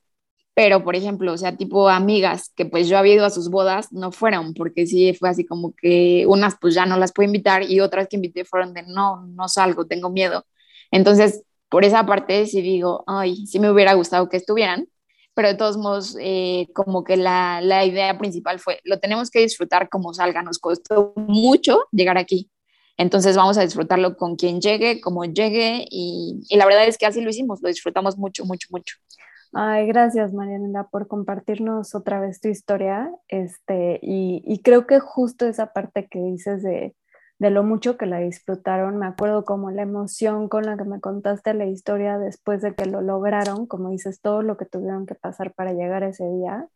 Pero, 0.55 0.85
por 0.85 0.95
ejemplo, 0.95 1.33
o 1.33 1.37
sea, 1.39 1.57
tipo 1.57 1.89
amigas 1.89 2.53
que 2.55 2.65
pues 2.67 2.89
yo 2.89 2.97
había 2.99 3.15
ido 3.15 3.25
a 3.27 3.31
sus 3.31 3.51
bodas, 3.51 3.93
no 3.93 4.13
fueron, 4.13 4.55
porque 4.55 4.87
sí 4.87 5.13
fue 5.15 5.29
así 5.29 5.45
como 5.45 5.75
que 5.75 6.27
unas 6.29 6.57
pues 6.61 6.75
ya 6.75 6.87
no 6.87 6.97
las 6.97 7.13
puedo 7.13 7.27
invitar 7.27 7.65
y 7.69 7.81
otras 7.81 8.07
que 8.09 8.17
invité 8.17 8.45
fueron 8.45 8.73
de 8.75 8.85
no, 8.85 9.27
no 9.27 9.49
salgo, 9.49 9.87
tengo 9.87 10.11
miedo. 10.11 10.47
Entonces, 10.93 11.43
por 11.69 11.85
esa 11.85 12.07
parte 12.07 12.47
sí 12.47 12.63
digo, 12.63 13.05
ay, 13.07 13.47
sí 13.47 13.59
me 13.59 13.71
hubiera 13.71 13.95
gustado 13.95 14.29
que 14.29 14.37
estuvieran, 14.37 14.87
pero 15.35 15.49
de 15.49 15.55
todos 15.55 15.77
modos, 15.77 16.17
eh, 16.21 16.69
como 16.75 17.05
que 17.05 17.17
la, 17.17 17.61
la, 17.61 17.85
idea 17.85 18.17
principal 18.19 18.61
fue, 18.61 18.81
lo 18.85 19.01
tenemos 19.01 19.31
que 19.31 19.41
disfrutar 19.41 19.89
como 19.89 20.15
salga, 20.15 20.43
nos 20.43 20.59
costó 20.59 21.13
mucho 21.17 21.81
llegar 21.91 22.19
aquí, 22.19 22.51
entonces 22.97 23.37
vamos 23.37 23.59
a 23.59 23.63
disfrutarlo 23.63 24.17
con 24.17 24.37
quien 24.37 24.61
llegue, 24.61 25.01
como 25.01 25.25
llegue, 25.25 25.85
y, 25.91 26.41
y 26.49 26.57
la 26.57 26.67
verdad 26.67 26.87
es 26.87 26.97
que 26.97 27.07
así 27.07 27.21
lo 27.21 27.31
hicimos, 27.31 27.61
lo 27.63 27.69
disfrutamos 27.69 28.17
mucho, 28.17 28.45
mucho, 28.45 28.69
mucho. 28.71 28.97
Ay, 29.53 29.87
gracias 29.87 30.33
Mariana 30.33 30.89
por 30.91 31.07
compartirnos 31.07 31.95
otra 31.95 32.21
vez 32.21 32.41
tu 32.41 32.49
historia, 32.49 33.11
este, 33.29 34.01
y, 34.03 34.43
y 34.45 34.63
creo 34.63 34.87
que 34.87 35.01
justo 35.01 35.47
esa 35.47 35.73
parte 35.73 36.09
que 36.09 36.21
dices 36.21 36.63
de 36.63 36.95
de 37.39 37.51
lo 37.51 37.63
mucho 37.65 37.97
que 37.97 38.07
la 38.07 38.19
disfrutaron. 38.19 38.99
Me 38.99 39.07
acuerdo 39.07 39.45
como 39.45 39.71
la 39.71 39.83
emoción 39.83 40.49
con 40.49 40.65
la 40.65 40.77
que 40.77 40.85
me 40.85 41.01
contaste 41.01 41.55
la 41.55 41.67
historia 41.67 42.19
después 42.19 42.63
de 42.63 42.75
que 42.75 42.87
lo 42.87 43.01
lograron, 43.01 43.67
como 43.67 43.91
dices, 43.91 44.21
todo 44.21 44.43
lo 44.43 44.57
que 44.57 44.67
tuvieron 44.67 45.07
que 45.07 45.15
pasar 45.15 45.53
para 45.55 45.73
llegar 45.73 46.03
ese 46.03 46.25
día, 46.29 46.69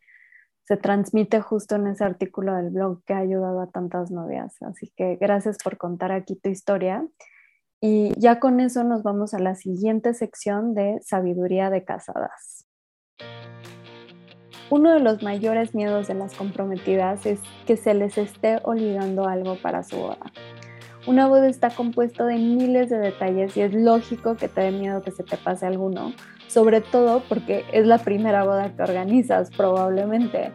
se 0.65 0.77
transmite 0.77 1.41
justo 1.41 1.77
en 1.77 1.87
ese 1.87 2.05
artículo 2.05 2.55
del 2.55 2.71
blog 2.71 3.03
que 3.05 3.15
ha 3.15 3.19
ayudado 3.19 3.61
a 3.63 3.71
tantas 3.71 4.11
novias. 4.11 4.61
Así 4.63 4.93
que 4.97 5.17
gracias 5.17 5.57
por 5.59 5.79
contar 5.79 6.13
aquí 6.13 6.37
tu 6.37 6.51
historia. 6.51 7.07
Y 7.81 8.13
ya 8.21 8.41
con 8.41 8.61
eso 8.61 8.85
nos 8.85 9.03
vamos 9.03 9.35
a 9.35 9.39
la 9.39 9.55
siguiente 9.55 10.13
sección 10.13 10.75
de 10.75 10.99
sabiduría 11.03 11.71
de 11.71 11.85
casadas. 11.85 12.67
Uno 14.71 14.93
de 14.93 15.01
los 15.01 15.23
mayores 15.23 15.75
miedos 15.75 16.09
de 16.09 16.15
las 16.15 16.35
comprometidas 16.35 17.25
es 17.25 17.41
que 17.67 17.79
se 17.79 17.95
les 17.95 18.19
esté 18.19 18.59
olvidando 18.65 19.27
algo 19.27 19.57
para 19.57 19.83
su 19.83 19.97
boda. 19.97 20.19
Una 21.07 21.27
boda 21.27 21.49
está 21.49 21.71
compuesto 21.71 22.27
de 22.27 22.35
miles 22.37 22.91
de 22.91 22.99
detalles 22.99 23.57
y 23.57 23.63
es 23.63 23.73
lógico 23.73 24.37
que 24.37 24.47
te 24.49 24.61
dé 24.61 24.71
miedo 24.71 25.01
que 25.01 25.11
se 25.11 25.23
te 25.23 25.39
pase 25.39 25.65
alguno, 25.65 26.13
sobre 26.49 26.83
todo 26.83 27.23
porque 27.31 27.65
es 27.73 27.87
la 27.87 27.97
primera 27.97 28.45
boda 28.45 28.71
que 28.77 28.83
organizas 28.83 29.51
probablemente. 29.51 30.53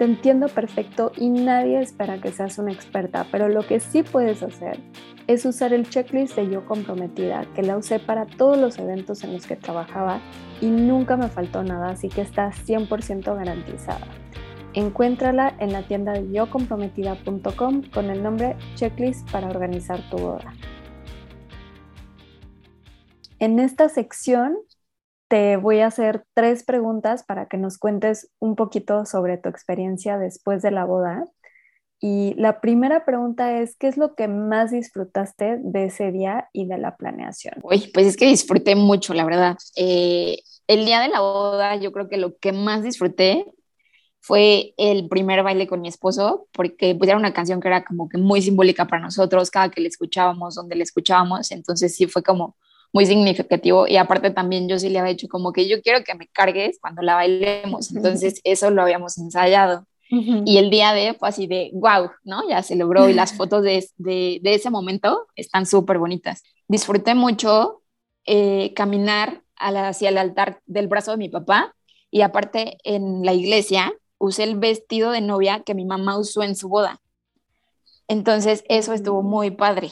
Te 0.00 0.06
entiendo 0.06 0.48
perfecto 0.48 1.12
y 1.14 1.28
nadie 1.28 1.78
espera 1.78 2.22
que 2.22 2.32
seas 2.32 2.56
una 2.56 2.72
experta, 2.72 3.26
pero 3.30 3.50
lo 3.50 3.66
que 3.66 3.80
sí 3.80 4.02
puedes 4.02 4.42
hacer 4.42 4.78
es 5.26 5.44
usar 5.44 5.74
el 5.74 5.90
checklist 5.90 6.36
de 6.36 6.48
Yo 6.48 6.64
Comprometida, 6.64 7.44
que 7.54 7.60
la 7.60 7.76
usé 7.76 7.98
para 7.98 8.24
todos 8.24 8.56
los 8.56 8.78
eventos 8.78 9.22
en 9.24 9.34
los 9.34 9.46
que 9.46 9.56
trabajaba 9.56 10.22
y 10.62 10.68
nunca 10.68 11.18
me 11.18 11.28
faltó 11.28 11.62
nada, 11.62 11.90
así 11.90 12.08
que 12.08 12.22
está 12.22 12.50
100% 12.50 13.36
garantizada. 13.36 14.06
Encuéntrala 14.72 15.54
en 15.58 15.70
la 15.74 15.82
tienda 15.82 16.12
de 16.12 16.32
yocomprometida.com 16.32 17.82
con 17.92 18.08
el 18.08 18.22
nombre 18.22 18.56
Checklist 18.76 19.30
para 19.30 19.48
organizar 19.48 20.00
tu 20.08 20.16
boda. 20.16 20.54
En 23.38 23.58
esta 23.58 23.90
sección 23.90 24.56
te 25.30 25.56
voy 25.56 25.78
a 25.78 25.86
hacer 25.86 26.24
tres 26.34 26.64
preguntas 26.64 27.22
para 27.22 27.46
que 27.46 27.56
nos 27.56 27.78
cuentes 27.78 28.32
un 28.40 28.56
poquito 28.56 29.06
sobre 29.06 29.38
tu 29.38 29.48
experiencia 29.48 30.18
después 30.18 30.60
de 30.60 30.72
la 30.72 30.84
boda. 30.84 31.24
Y 32.00 32.34
la 32.36 32.60
primera 32.60 33.04
pregunta 33.04 33.60
es, 33.60 33.76
¿qué 33.76 33.86
es 33.86 33.96
lo 33.96 34.16
que 34.16 34.26
más 34.26 34.72
disfrutaste 34.72 35.58
de 35.62 35.84
ese 35.84 36.10
día 36.10 36.48
y 36.52 36.66
de 36.66 36.78
la 36.78 36.96
planeación? 36.96 37.54
Uy, 37.62 37.92
pues 37.94 38.08
es 38.08 38.16
que 38.16 38.26
disfruté 38.26 38.74
mucho, 38.74 39.14
la 39.14 39.24
verdad. 39.24 39.56
Eh, 39.76 40.40
el 40.66 40.84
día 40.84 40.98
de 40.98 41.08
la 41.08 41.20
boda, 41.20 41.76
yo 41.76 41.92
creo 41.92 42.08
que 42.08 42.16
lo 42.16 42.36
que 42.38 42.50
más 42.50 42.82
disfruté 42.82 43.46
fue 44.18 44.74
el 44.78 45.08
primer 45.08 45.44
baile 45.44 45.68
con 45.68 45.80
mi 45.80 45.86
esposo, 45.86 46.48
porque 46.50 46.96
pues 46.96 47.08
era 47.08 47.16
una 47.16 47.32
canción 47.32 47.60
que 47.60 47.68
era 47.68 47.84
como 47.84 48.08
que 48.08 48.18
muy 48.18 48.42
simbólica 48.42 48.88
para 48.88 49.00
nosotros, 49.00 49.48
cada 49.48 49.70
que 49.70 49.80
le 49.80 49.88
escuchábamos, 49.88 50.56
donde 50.56 50.74
le 50.74 50.82
escuchábamos, 50.82 51.52
entonces 51.52 51.94
sí 51.94 52.08
fue 52.08 52.24
como 52.24 52.56
muy 52.92 53.06
significativo 53.06 53.86
y 53.86 53.96
aparte 53.96 54.30
también 54.30 54.68
yo 54.68 54.78
sí 54.78 54.88
le 54.88 54.98
había 54.98 55.12
dicho 55.12 55.28
como 55.28 55.52
que 55.52 55.68
yo 55.68 55.80
quiero 55.82 56.02
que 56.04 56.14
me 56.14 56.26
cargues 56.28 56.78
cuando 56.80 57.02
la 57.02 57.14
bailemos, 57.14 57.94
entonces 57.94 58.40
eso 58.44 58.70
lo 58.70 58.82
habíamos 58.82 59.18
ensayado. 59.18 59.86
Y 60.12 60.58
el 60.58 60.70
día 60.70 60.92
de 60.92 61.14
fue 61.14 61.28
así 61.28 61.46
de, 61.46 61.70
wow, 61.72 62.10
¿no? 62.24 62.48
Ya 62.48 62.64
se 62.64 62.74
logró 62.74 63.08
y 63.08 63.12
las 63.12 63.32
fotos 63.36 63.62
de, 63.62 63.86
de, 63.96 64.40
de 64.42 64.54
ese 64.54 64.68
momento 64.68 65.28
están 65.36 65.66
súper 65.66 65.98
bonitas. 65.98 66.42
Disfruté 66.66 67.14
mucho 67.14 67.82
eh, 68.26 68.74
caminar 68.74 69.42
hacia 69.56 70.08
el 70.08 70.18
altar 70.18 70.60
del 70.66 70.88
brazo 70.88 71.12
de 71.12 71.16
mi 71.16 71.28
papá 71.28 71.76
y 72.10 72.22
aparte 72.22 72.78
en 72.82 73.24
la 73.24 73.34
iglesia 73.34 73.92
usé 74.18 74.44
el 74.44 74.58
vestido 74.58 75.10
de 75.12 75.20
novia 75.20 75.62
que 75.64 75.74
mi 75.74 75.84
mamá 75.84 76.18
usó 76.18 76.42
en 76.42 76.56
su 76.56 76.68
boda. 76.68 77.00
Entonces, 78.08 78.64
eso 78.68 78.92
estuvo 78.92 79.22
muy 79.22 79.52
padre. 79.52 79.90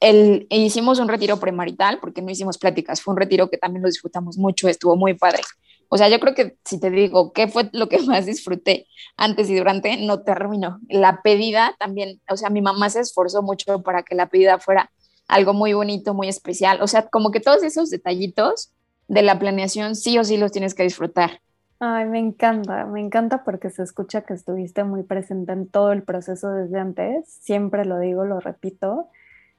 El, 0.00 0.46
hicimos 0.50 0.98
un 1.00 1.08
retiro 1.08 1.40
premarital 1.40 1.98
porque 2.00 2.22
no 2.22 2.30
hicimos 2.30 2.58
pláticas, 2.58 3.02
fue 3.02 3.12
un 3.12 3.18
retiro 3.18 3.50
que 3.50 3.58
también 3.58 3.82
lo 3.82 3.88
disfrutamos 3.88 4.38
mucho, 4.38 4.68
estuvo 4.68 4.96
muy 4.96 5.14
padre. 5.14 5.42
O 5.88 5.96
sea, 5.96 6.08
yo 6.08 6.20
creo 6.20 6.34
que 6.34 6.56
si 6.64 6.78
te 6.78 6.90
digo 6.90 7.32
qué 7.32 7.48
fue 7.48 7.70
lo 7.72 7.88
que 7.88 7.98
más 8.06 8.26
disfruté 8.26 8.86
antes 9.16 9.48
y 9.50 9.56
durante, 9.56 9.96
no 9.96 10.22
termino. 10.22 10.80
La 10.88 11.22
pedida 11.22 11.74
también, 11.78 12.20
o 12.28 12.36
sea, 12.36 12.50
mi 12.50 12.60
mamá 12.60 12.90
se 12.90 13.00
esforzó 13.00 13.42
mucho 13.42 13.82
para 13.82 14.02
que 14.02 14.14
la 14.14 14.28
pedida 14.28 14.58
fuera 14.58 14.90
algo 15.26 15.52
muy 15.52 15.72
bonito, 15.72 16.14
muy 16.14 16.28
especial. 16.28 16.80
O 16.82 16.86
sea, 16.86 17.08
como 17.08 17.30
que 17.30 17.40
todos 17.40 17.62
esos 17.62 17.90
detallitos 17.90 18.72
de 19.08 19.22
la 19.22 19.38
planeación 19.38 19.96
sí 19.96 20.18
o 20.18 20.24
sí 20.24 20.36
los 20.36 20.52
tienes 20.52 20.74
que 20.74 20.82
disfrutar. 20.82 21.40
Ay, 21.80 22.06
me 22.06 22.18
encanta, 22.18 22.86
me 22.86 23.00
encanta 23.00 23.44
porque 23.44 23.70
se 23.70 23.84
escucha 23.84 24.22
que 24.22 24.34
estuviste 24.34 24.82
muy 24.82 25.04
presente 25.04 25.52
en 25.52 25.68
todo 25.68 25.92
el 25.92 26.02
proceso 26.02 26.50
desde 26.50 26.78
antes, 26.80 27.28
siempre 27.28 27.84
lo 27.84 28.00
digo, 28.00 28.24
lo 28.24 28.40
repito. 28.40 29.08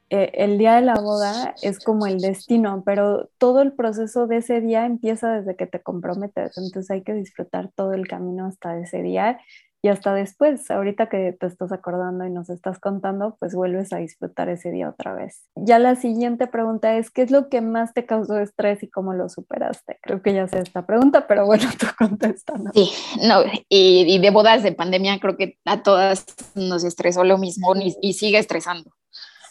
Eh, 0.10 0.32
el 0.34 0.58
día 0.58 0.76
de 0.76 0.82
la 0.82 0.96
boda 0.96 1.54
es 1.62 1.80
como 1.80 2.08
el 2.08 2.20
destino, 2.20 2.84
pero 2.86 3.30
todo 3.38 3.62
el 3.62 3.74
proceso 3.74 4.28
de 4.28 4.38
ese 4.38 4.62
día 4.62 4.86
empieza 4.86 5.32
desde 5.32 5.56
que 5.56 5.68
te 5.68 5.82
comprometes, 5.82 6.58
entonces 6.58 6.90
hay 6.90 7.04
que 7.04 7.14
disfrutar 7.14 7.72
todo 7.76 7.94
el 7.94 8.08
camino 8.08 8.46
hasta 8.46 8.80
ese 8.80 9.04
día 9.04 9.40
y 9.82 9.88
hasta 9.88 10.14
después, 10.14 10.70
ahorita 10.70 11.08
que 11.08 11.38
te 11.40 11.48
estás 11.48 11.72
acordando 11.72 12.26
y 12.26 12.30
nos 12.30 12.50
estás 12.50 12.80
contando, 12.80 13.38
pues 13.40 13.56
vuelves 13.56 13.94
a 13.94 13.98
disfrutar 13.98 14.50
ese 14.50 14.72
día 14.72 14.90
otra 14.90 15.14
vez. 15.14 15.46
Ya 15.56 15.80
la 15.80 15.96
siguiente 15.96 16.48
pregunta 16.48 16.98
es, 16.98 17.10
¿qué 17.10 17.22
es 17.22 17.32
lo 17.32 17.48
que 17.48 17.62
más 17.62 17.94
te 17.94 18.06
causó 18.06 18.40
estrés 18.40 18.84
y 18.84 18.90
cómo 18.90 19.14
lo 19.14 19.30
superaste? 19.30 19.98
Creo 20.02 20.22
que 20.22 20.34
ya 20.34 20.48
sé 20.50 20.60
esta 20.60 20.86
pregunta, 20.86 21.28
pero 21.28 21.46
bueno, 21.46 21.64
tú 21.80 21.86
contestas. 21.98 22.62
Sí, 22.74 22.92
no, 23.26 23.42
y, 23.70 24.20
de 24.20 24.30
bodas 24.32 24.64
de 24.64 24.74
pandemia 24.74 25.18
creo 25.20 25.38
que 25.38 25.58
a 25.64 25.82
todas 25.82 26.26
nos 26.56 26.84
estresó 26.84 27.24
lo 27.24 27.38
mismo 27.38 27.74
y, 27.78 27.96
y 28.02 28.14
sigue 28.14 28.38
estresando. 28.38 28.92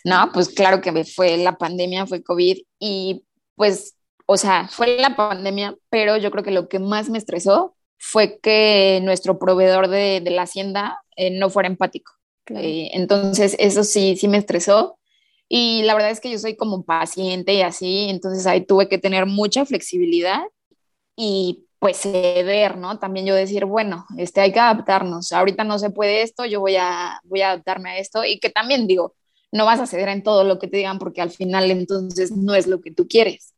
No, 0.05 0.31
pues 0.33 0.49
claro 0.49 0.81
que 0.81 1.05
fue 1.05 1.37
la 1.37 1.57
pandemia, 1.57 2.07
fue 2.07 2.23
COVID 2.23 2.59
y 2.79 3.25
pues, 3.57 3.97
o 4.27 4.37
sea, 4.37 4.69
fue 4.69 4.99
la 4.99 5.17
pandemia, 5.17 5.77
pero 5.91 6.17
yo 6.17 6.31
creo 6.31 6.45
que 6.45 6.51
lo 6.51 6.69
que 6.69 6.79
más 6.79 7.11
me 7.11 7.19
estresó 7.19 7.77
fue 7.99 8.39
que 8.41 9.01
nuestro 9.03 9.39
proveedor 9.39 9.89
de, 9.89 10.23
la 10.31 10.43
hacienda 10.43 11.03
eh, 11.17 11.31
no 11.31 11.51
fuera 11.51 11.69
empático. 11.69 12.13
Eh, 12.55 12.91
entonces, 12.93 13.57
eso 13.59 13.85
sí, 13.85 14.17
sí 14.17 14.29
me 14.29 14.39
estresó. 14.39 14.99
Y 15.49 15.83
la 15.83 15.95
verdad 15.95 16.11
es 16.11 16.21
que 16.21 16.31
yo 16.31 16.39
soy 16.39 16.57
como 16.57 16.85
paciente 16.85 17.55
y 17.55 17.63
así, 17.63 18.09
entonces 18.11 18.47
ahí 18.47 18.65
tuve 18.65 18.89
que 18.89 18.99
tener 18.99 19.27
mucha 19.27 19.65
flexibilidad 19.65 20.43
y 21.17 21.67
pues 21.79 21.99
ceder, 21.99 22.77
¿no? 22.77 22.99
También 22.99 23.27
yo 23.27 23.35
decir, 23.35 23.65
bueno, 23.65 24.07
este, 24.19 24.41
hay 24.41 24.53
que 24.53 24.61
adaptarnos. 24.61 25.33
Ahorita 25.33 25.65
no 25.65 25.79
se 25.79 25.91
puede 25.91 26.23
esto, 26.23 26.45
yo 26.45 26.61
voy 26.61 26.77
a, 26.77 27.21
voy 27.25 27.43
a 27.43 27.51
adaptarme 27.51 27.91
a 27.91 27.99
esto 27.99 28.25
y 28.25 28.41
que 28.41 28.51
también 28.51 28.87
digo, 28.87 29.15
no 29.53 29.65
vas 29.65 29.81
a 29.81 29.87
ceder 29.87 30.09
en 30.09 30.23
todo 30.23 30.45
lo 30.45 30.59
que 30.59 30.69
te 30.69 30.79
digan 30.79 30.99
porque 30.99 31.21
al 31.21 31.31
final 31.31 31.71
entonces 31.71 32.33
no 32.33 32.55
es 32.55 32.67
lo 32.67 32.81
que 32.81 32.93
tú 32.93 33.09
quieres 33.09 33.55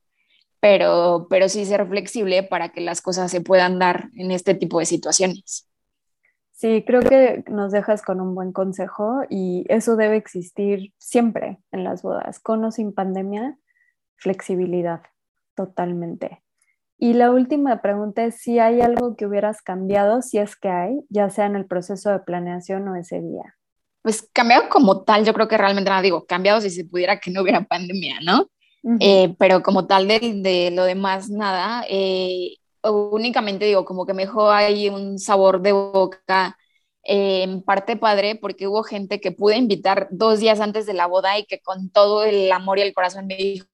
pero, 0.60 1.26
pero 1.28 1.48
sí 1.48 1.64
ser 1.64 1.86
flexible 1.88 2.42
para 2.42 2.68
que 2.68 2.82
las 2.82 3.00
cosas 3.00 3.30
se 3.30 3.40
puedan 3.40 3.78
dar 3.78 4.10
en 4.14 4.30
este 4.30 4.54
tipo 4.54 4.78
de 4.78 4.86
situaciones. 4.86 5.66
Sí, 6.52 6.84
creo 6.86 7.00
que 7.00 7.42
nos 7.48 7.72
dejas 7.72 8.02
con 8.02 8.20
un 8.20 8.34
buen 8.34 8.52
consejo 8.52 9.22
y 9.30 9.64
eso 9.68 9.96
debe 9.96 10.16
existir 10.16 10.92
siempre 10.98 11.58
en 11.72 11.84
las 11.84 12.02
bodas, 12.02 12.38
con 12.38 12.62
o 12.64 12.70
sin 12.70 12.92
pandemia, 12.92 13.58
flexibilidad, 14.16 15.00
totalmente. 15.54 16.42
Y 16.98 17.14
la 17.14 17.30
última 17.30 17.80
pregunta 17.80 18.24
es 18.24 18.34
si 18.34 18.58
hay 18.58 18.82
algo 18.82 19.16
que 19.16 19.26
hubieras 19.26 19.62
cambiado, 19.62 20.20
si 20.20 20.36
es 20.36 20.54
que 20.54 20.68
hay, 20.68 21.00
ya 21.08 21.30
sea 21.30 21.46
en 21.46 21.56
el 21.56 21.64
proceso 21.64 22.10
de 22.10 22.18
planeación 22.18 22.86
o 22.88 22.94
ese 22.94 23.22
día. 23.22 23.56
Pues 24.02 24.28
cambiado 24.32 24.68
como 24.68 25.02
tal, 25.02 25.24
yo 25.24 25.34
creo 25.34 25.48
que 25.48 25.58
realmente 25.58 25.90
nada, 25.90 26.02
digo, 26.02 26.24
cambiado 26.24 26.60
si 26.60 26.70
se 26.70 26.84
pudiera 26.84 27.20
que 27.20 27.30
no 27.30 27.42
hubiera 27.42 27.64
pandemia, 27.68 28.20
¿no? 28.22 28.48
Eh, 28.98 29.34
pero 29.38 29.62
como 29.62 29.86
tal 29.86 30.08
de, 30.08 30.70
lo 30.72 30.84
demás, 30.84 31.28
nada. 31.28 31.84
Eh, 31.88 32.56
únicamente 32.82 33.66
digo, 33.66 33.84
como 33.84 34.06
que 34.06 34.14
me 34.14 34.22
dejó 34.22 34.50
ahí 34.50 34.88
un 34.88 35.18
sabor 35.18 35.60
de 35.60 35.72
boca 35.72 36.56
eh, 37.04 37.42
en 37.42 37.62
parte 37.62 37.96
padre, 37.96 38.36
porque 38.36 38.68
hubo 38.68 38.82
gente 38.82 39.20
que 39.20 39.32
pude 39.32 39.56
invitar 39.56 40.08
dos 40.10 40.40
días 40.40 40.60
antes 40.60 40.86
de 40.86 40.94
la 40.94 41.06
boda 41.06 41.38
y 41.38 41.44
que 41.44 41.60
con 41.60 41.90
todo 41.90 42.24
el 42.24 42.50
amor 42.52 42.78
y 42.78 42.82
el 42.82 42.94
corazón 42.94 43.26
me 43.26 43.36
dijo, 43.36 43.66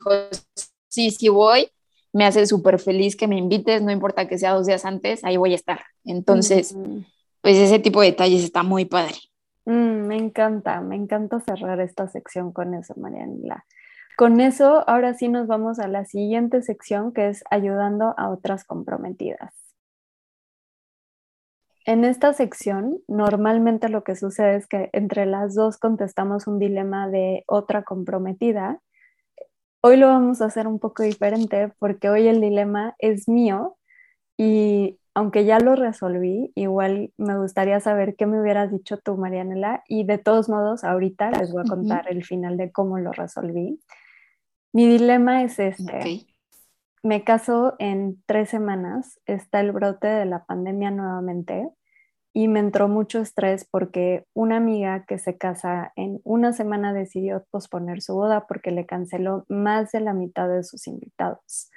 sí, 0.88 1.10
sí 1.10 1.28
voy, 1.28 1.68
me 2.12 2.24
hace 2.24 2.46
súper 2.46 2.78
feliz 2.78 3.14
que 3.14 3.28
me 3.28 3.36
invites, 3.36 3.82
no 3.82 3.92
importa 3.92 4.26
que 4.26 4.38
sea 4.38 4.54
dos 4.54 4.66
días 4.66 4.84
antes, 4.84 5.22
ahí 5.22 5.36
voy 5.36 5.52
a 5.52 5.56
estar. 5.56 5.84
Entonces, 6.04 6.74
pues 7.42 7.56
ese 7.58 7.78
tipo 7.78 8.00
de 8.00 8.08
detalles 8.08 8.42
está 8.42 8.62
muy 8.62 8.86
padre. 8.86 9.14
Mm, 9.66 10.06
me 10.06 10.16
encanta, 10.16 10.80
me 10.80 10.96
encanta 10.96 11.40
cerrar 11.40 11.80
esta 11.80 12.08
sección 12.08 12.52
con 12.52 12.74
eso, 12.74 12.94
Marianela. 12.96 13.64
Con 14.16 14.40
eso, 14.40 14.88
ahora 14.88 15.14
sí 15.14 15.28
nos 15.28 15.46
vamos 15.46 15.78
a 15.78 15.88
la 15.88 16.04
siguiente 16.06 16.62
sección 16.62 17.12
que 17.12 17.28
es 17.28 17.44
ayudando 17.50 18.14
a 18.16 18.30
otras 18.30 18.64
comprometidas. 18.64 19.52
En 21.84 22.04
esta 22.04 22.32
sección, 22.32 22.98
normalmente 23.08 23.88
lo 23.88 24.04
que 24.04 24.16
sucede 24.16 24.56
es 24.56 24.66
que 24.66 24.88
entre 24.92 25.26
las 25.26 25.54
dos 25.54 25.78
contestamos 25.78 26.46
un 26.46 26.58
dilema 26.58 27.08
de 27.08 27.44
otra 27.46 27.82
comprometida. 27.82 28.80
Hoy 29.82 29.96
lo 29.96 30.08
vamos 30.08 30.40
a 30.40 30.46
hacer 30.46 30.66
un 30.66 30.78
poco 30.80 31.02
diferente 31.02 31.72
porque 31.78 32.08
hoy 32.08 32.26
el 32.26 32.40
dilema 32.40 32.96
es 32.98 33.28
mío 33.28 33.76
y 34.36 34.98
aunque 35.16 35.46
ya 35.46 35.58
lo 35.60 35.76
resolví, 35.76 36.52
igual 36.54 37.10
me 37.16 37.38
gustaría 37.38 37.80
saber 37.80 38.16
qué 38.16 38.26
me 38.26 38.38
hubieras 38.38 38.70
dicho 38.70 38.98
tú, 38.98 39.16
Marianela, 39.16 39.82
y 39.88 40.04
de 40.04 40.18
todos 40.18 40.50
modos, 40.50 40.84
ahorita 40.84 41.30
les 41.30 41.50
voy 41.50 41.62
a 41.64 41.70
contar 41.70 42.06
el 42.10 42.22
final 42.22 42.58
de 42.58 42.70
cómo 42.70 42.98
lo 42.98 43.12
resolví. 43.12 43.80
Mi 44.74 44.86
dilema 44.86 45.42
es 45.42 45.58
este. 45.58 46.26
Me 47.02 47.24
caso 47.24 47.76
en 47.78 48.22
tres 48.26 48.50
semanas, 48.50 49.18
está 49.24 49.60
el 49.60 49.72
brote 49.72 50.06
de 50.06 50.26
la 50.26 50.44
pandemia 50.44 50.90
nuevamente 50.90 51.66
y 52.34 52.48
me 52.48 52.60
entró 52.60 52.86
mucho 52.86 53.20
estrés 53.20 53.66
porque 53.70 54.26
una 54.34 54.58
amiga 54.58 55.06
que 55.06 55.18
se 55.18 55.38
casa 55.38 55.94
en 55.96 56.20
una 56.24 56.52
semana 56.52 56.92
decidió 56.92 57.46
posponer 57.50 58.02
su 58.02 58.12
boda 58.12 58.46
porque 58.46 58.70
le 58.70 58.84
canceló 58.84 59.46
más 59.48 59.92
de 59.92 60.00
la 60.00 60.12
mitad 60.12 60.46
de 60.46 60.62
sus 60.62 60.86
invitados. 60.86 61.70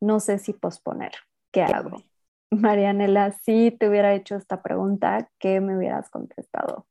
No 0.00 0.20
sé 0.20 0.38
si 0.38 0.54
posponer. 0.54 1.12
¿Qué 1.52 1.64
hago? 1.64 2.02
Marianela, 2.50 3.32
si 3.44 3.70
te 3.70 3.88
hubiera 3.88 4.14
hecho 4.14 4.36
esta 4.36 4.62
pregunta, 4.62 5.30
¿qué 5.38 5.60
me 5.60 5.76
hubieras 5.76 6.10
contestado? 6.10 6.86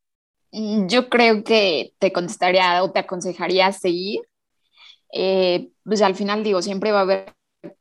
Mm, 0.51 0.87
yo 0.87 1.09
creo 1.09 1.43
que 1.43 1.93
te 1.99 2.11
contestaría 2.11 2.83
o 2.83 2.91
te 2.91 2.99
aconsejaría 2.99 3.71
seguir. 3.71 4.21
Eh, 5.11 5.69
pues 5.83 6.01
al 6.01 6.15
final 6.15 6.43
digo, 6.43 6.61
siempre 6.61 6.91
va 6.91 6.99
a 6.99 7.03
haber 7.03 7.33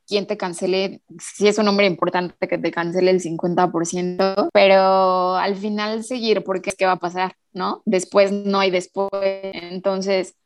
quien 0.07 0.27
te 0.27 0.37
cancele, 0.37 1.03
si 1.19 1.49
es 1.49 1.59
un 1.59 1.69
hombre 1.69 1.87
importante 1.87 2.49
que 2.49 2.59
te 2.59 2.71
cancele 2.71 3.11
el 3.11 3.21
50%, 3.21 4.49
pero 4.53 5.35
al 5.37 5.57
final 5.57 6.05
seguir 6.05 6.45
porque 6.45 6.71
es 6.71 6.77
que 6.77 6.87
va 6.87 6.93
a 6.93 7.01
pasar, 7.01 7.35
¿no? 7.53 7.83
Después 7.85 8.33
no 8.33 8.61
hay 8.61 8.71
después, 8.71 9.11
entonces 9.23 10.37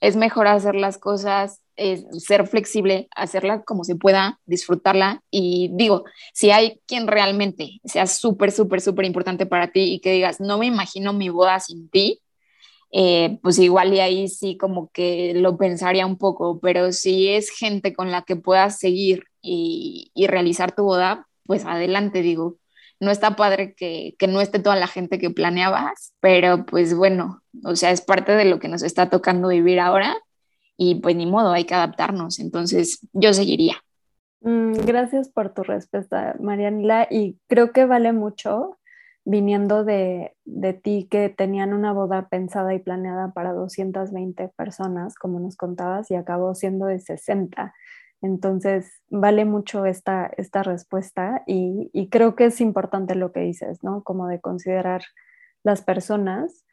es 0.00 0.16
mejor 0.16 0.46
hacer 0.48 0.74
las 0.74 0.98
cosas, 0.98 1.60
ser 2.18 2.46
flexible, 2.46 3.08
hacerla 3.14 3.62
como 3.62 3.84
se 3.84 3.96
pueda, 3.96 4.38
disfrutarla 4.46 5.22
y 5.30 5.70
digo, 5.74 6.04
si 6.32 6.50
hay 6.50 6.80
quien 6.86 7.06
realmente 7.06 7.80
sea 7.84 8.06
súper, 8.06 8.52
súper, 8.52 8.80
súper 8.80 9.06
importante 9.06 9.46
para 9.46 9.72
ti 9.72 9.94
y 9.94 10.00
que 10.00 10.12
digas, 10.12 10.40
no 10.40 10.58
me 10.58 10.66
imagino 10.66 11.12
mi 11.12 11.28
boda 11.28 11.58
sin 11.60 11.88
ti, 11.88 12.20
eh, 12.92 13.38
pues 13.42 13.58
igual 13.58 13.94
y 13.94 14.00
ahí 14.00 14.28
sí 14.28 14.56
como 14.56 14.90
que 14.90 15.32
lo 15.34 15.56
pensaría 15.56 16.06
un 16.06 16.18
poco, 16.18 16.60
pero 16.60 16.92
si 16.92 17.28
es 17.28 17.50
gente 17.50 17.94
con 17.94 18.10
la 18.10 18.22
que 18.22 18.36
puedas 18.36 18.78
seguir 18.78 19.24
y, 19.40 20.10
y 20.14 20.26
realizar 20.26 20.74
tu 20.74 20.84
boda, 20.84 21.26
pues 21.46 21.64
adelante, 21.64 22.22
digo. 22.22 22.58
No 23.00 23.10
está 23.10 23.34
padre 23.34 23.74
que, 23.74 24.14
que, 24.18 24.26
no 24.26 24.42
esté 24.42 24.58
toda 24.58 24.76
la 24.76 24.86
gente 24.86 25.18
que 25.18 25.30
planeabas, 25.30 26.12
pero 26.20 26.66
pues 26.66 26.94
bueno, 26.94 27.42
o 27.64 27.74
sea, 27.74 27.92
es 27.92 28.02
parte 28.02 28.32
de 28.32 28.44
lo 28.44 28.58
que 28.60 28.68
nos 28.68 28.82
está 28.82 29.08
tocando 29.08 29.48
vivir 29.48 29.80
ahora 29.80 30.18
y 30.82 30.94
pues 30.94 31.14
ni 31.14 31.26
modo, 31.26 31.52
hay 31.52 31.64
que 31.64 31.74
adaptarnos. 31.74 32.38
Entonces, 32.38 33.06
yo 33.12 33.34
seguiría. 33.34 33.74
Mm, 34.40 34.72
gracias 34.86 35.28
por 35.28 35.52
tu 35.52 35.62
respuesta, 35.62 36.36
Marianela, 36.40 37.06
y 37.10 37.38
creo 37.48 37.72
que 37.72 37.84
vale 37.84 38.14
mucho 38.14 38.78
viniendo 39.26 39.84
de, 39.84 40.34
de, 40.46 40.72
ti 40.72 41.06
que 41.10 41.28
tenían 41.28 41.74
una 41.74 41.92
boda 41.92 42.28
pensada 42.30 42.72
y 42.72 42.78
planeada 42.78 43.34
para 43.34 43.52
220 43.52 44.48
personas, 44.56 45.16
como 45.16 45.38
nos 45.38 45.54
contabas, 45.56 46.10
y 46.10 46.14
acabó 46.14 46.54
siendo 46.54 46.86
de 46.86 46.98
60. 46.98 47.74
Entonces, 48.22 49.02
vale 49.10 49.44
mucho 49.44 49.84
esta, 49.84 50.30
esta 50.38 50.62
respuesta 50.62 51.42
y, 51.46 51.90
y, 51.92 52.08
creo 52.08 52.36
que 52.36 52.46
es 52.46 52.58
importante 52.62 53.14
lo 53.16 53.32
que 53.32 53.40
dices, 53.40 53.84
¿no? 53.84 54.02
Como 54.02 54.28
de 54.28 54.40
considerar 54.40 55.02
las 55.62 55.82
personas. 55.82 56.64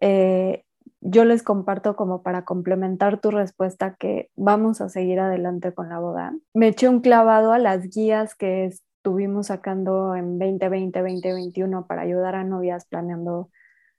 Eh, 0.00 0.62
yo 1.00 1.24
les 1.24 1.42
comparto 1.42 1.96
como 1.96 2.22
para 2.22 2.44
complementar 2.44 3.20
tu 3.20 3.30
respuesta 3.30 3.94
que 3.94 4.30
vamos 4.36 4.80
a 4.80 4.88
seguir 4.88 5.20
adelante 5.20 5.72
con 5.72 5.88
la 5.88 5.98
boda. 5.98 6.34
Me 6.54 6.68
eché 6.68 6.88
un 6.88 7.00
clavado 7.00 7.52
a 7.52 7.58
las 7.58 7.88
guías 7.88 8.34
que 8.34 8.66
estuvimos 8.66 9.46
sacando 9.46 10.14
en 10.16 10.38
2020, 10.38 11.00
2021 11.00 11.86
para 11.86 12.02
ayudar 12.02 12.34
a 12.34 12.44
novias 12.44 12.86
planeando 12.86 13.50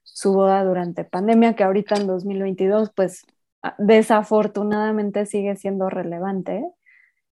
su 0.02 0.32
boda 0.34 0.62
durante 0.64 1.04
pandemia, 1.04 1.54
que 1.54 1.64
ahorita 1.64 1.96
en 1.96 2.06
2022 2.06 2.92
pues 2.94 3.24
desafortunadamente 3.78 5.26
sigue 5.26 5.56
siendo 5.56 5.88
relevante. 5.88 6.64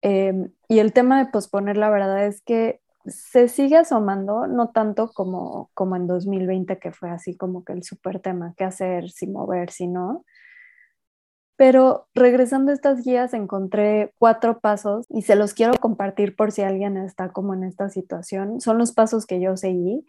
Em, 0.01 0.51
y 0.68 0.80
el 0.80 0.94
tema 0.94 1.24
de 1.24 1.32
posponer, 1.32 1.77
la 1.77 1.89
verdad 1.89 2.25
es 2.25 2.41
que 2.41 2.82
se 3.05 3.48
sigue 3.48 3.77
asomando, 3.77 4.48
no 4.48 4.70
tanto 4.72 5.12
como, 5.13 5.72
como 5.74 5.96
en 5.96 6.08
2020, 6.08 6.79
que 6.79 6.91
fue 6.91 7.10
así 7.10 7.36
como 7.36 7.63
que 7.63 7.74
el 7.74 7.84
súper 7.84 8.20
tema, 8.20 8.53
qué 8.58 8.63
hacer, 8.63 9.10
si 9.10 9.27
mover, 9.27 9.72
si 9.72 9.88
no. 9.88 10.25
Pero 11.55 12.08
regresando 12.15 12.72
a 12.72 12.74
estas 12.74 13.03
guías 13.03 13.34
encontré 13.34 14.13
cuatro 14.17 14.60
pasos 14.62 15.05
y 15.10 15.22
se 15.22 15.36
los 15.36 15.53
quiero 15.53 15.74
compartir 15.79 16.36
por 16.36 16.51
si 16.51 16.63
alguien 16.63 16.98
está 16.98 17.31
como 17.31 17.53
en 17.53 17.63
esta 17.63 17.89
situación. 17.89 18.61
Son 18.61 18.77
los 18.79 18.94
pasos 18.94 19.27
que 19.27 19.40
yo 19.40 19.55
seguí. 19.57 20.05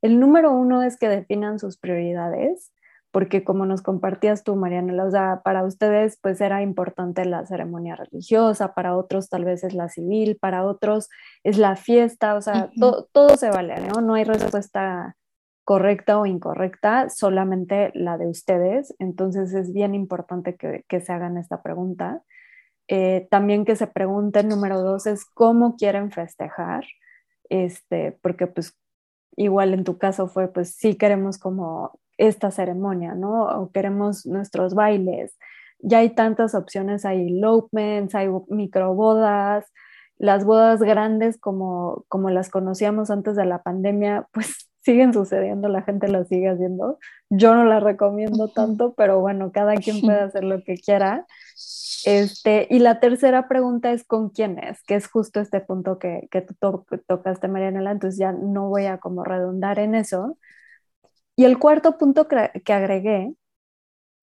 El 0.00 0.20
número 0.20 0.52
uno 0.52 0.82
es 0.82 0.96
que 0.96 1.08
definan 1.08 1.58
sus 1.58 1.76
prioridades, 1.76 2.72
porque 3.12 3.44
como 3.44 3.66
nos 3.66 3.82
compartías 3.82 4.42
tú, 4.42 4.56
Mariana, 4.56 5.04
o 5.04 5.10
sea, 5.10 5.42
para 5.44 5.64
ustedes 5.64 6.18
pues 6.22 6.40
era 6.40 6.62
importante 6.62 7.24
la 7.26 7.46
ceremonia 7.46 7.94
religiosa, 7.94 8.74
para 8.74 8.96
otros 8.96 9.28
tal 9.28 9.44
vez 9.44 9.62
es 9.64 9.74
la 9.74 9.90
civil, 9.90 10.38
para 10.40 10.64
otros 10.64 11.10
es 11.44 11.58
la 11.58 11.76
fiesta, 11.76 12.34
o 12.34 12.40
sea, 12.40 12.70
todo 13.12 13.36
se 13.36 13.50
vale, 13.50 13.74
¿no? 13.86 14.00
No 14.00 14.14
hay 14.14 14.24
respuesta 14.24 15.14
correcta 15.64 16.18
o 16.18 16.26
incorrecta, 16.26 17.08
solamente 17.10 17.92
la 17.94 18.16
de 18.18 18.28
ustedes. 18.28 18.94
Entonces 18.98 19.52
es 19.54 19.72
bien 19.72 19.94
importante 19.94 20.56
que, 20.56 20.84
que 20.88 21.00
se 21.00 21.12
hagan 21.12 21.36
esta 21.36 21.62
pregunta. 21.62 22.22
Eh, 22.88 23.28
también 23.30 23.64
que 23.64 23.76
se 23.76 23.86
pregunten, 23.86 24.48
número 24.48 24.80
dos, 24.80 25.06
es 25.06 25.24
cómo 25.24 25.76
quieren 25.76 26.10
festejar, 26.10 26.84
este, 27.48 28.18
porque 28.22 28.46
pues 28.46 28.76
igual 29.36 29.74
en 29.74 29.84
tu 29.84 29.98
caso 29.98 30.28
fue, 30.28 30.48
pues 30.48 30.74
sí 30.74 30.96
queremos 30.96 31.38
como 31.38 31.98
esta 32.28 32.50
ceremonia, 32.50 33.14
¿no? 33.14 33.44
O 33.44 33.70
queremos 33.72 34.26
nuestros 34.26 34.74
bailes. 34.74 35.36
Ya 35.80 35.98
hay 35.98 36.10
tantas 36.10 36.54
opciones, 36.54 37.04
hay 37.04 37.28
elopements, 37.28 38.14
hay 38.14 38.28
microbodas, 38.48 39.66
las 40.18 40.44
bodas 40.44 40.80
grandes 40.80 41.36
como, 41.38 42.04
como 42.08 42.30
las 42.30 42.48
conocíamos 42.48 43.10
antes 43.10 43.34
de 43.34 43.44
la 43.44 43.62
pandemia, 43.62 44.28
pues 44.32 44.70
siguen 44.82 45.12
sucediendo, 45.12 45.68
la 45.68 45.82
gente 45.82 46.08
las 46.08 46.28
sigue 46.28 46.48
haciendo. 46.48 46.98
Yo 47.28 47.54
no 47.54 47.64
las 47.64 47.82
recomiendo 47.82 48.48
tanto, 48.48 48.94
pero 48.94 49.20
bueno, 49.20 49.50
cada 49.52 49.74
quien 49.74 50.00
puede 50.00 50.20
hacer 50.20 50.44
lo 50.44 50.62
que 50.62 50.76
quiera. 50.76 51.26
Este, 52.04 52.66
y 52.70 52.78
la 52.78 53.00
tercera 53.00 53.48
pregunta 53.48 53.92
es 53.92 54.04
con 54.04 54.30
quién 54.30 54.58
es, 54.58 54.82
que 54.84 54.96
es 54.96 55.08
justo 55.08 55.40
este 55.40 55.60
punto 55.60 55.98
que, 55.98 56.28
que 56.30 56.42
tú 56.42 56.54
tocaste, 57.06 57.48
Marianela, 57.48 57.92
entonces 57.92 58.18
ya 58.18 58.32
no 58.32 58.68
voy 58.68 58.86
a 58.86 58.98
como 58.98 59.24
redundar 59.24 59.78
en 59.78 59.94
eso. 59.94 60.36
Y 61.36 61.44
el 61.44 61.58
cuarto 61.58 61.98
punto 61.98 62.28
que 62.28 62.72
agregué, 62.72 63.34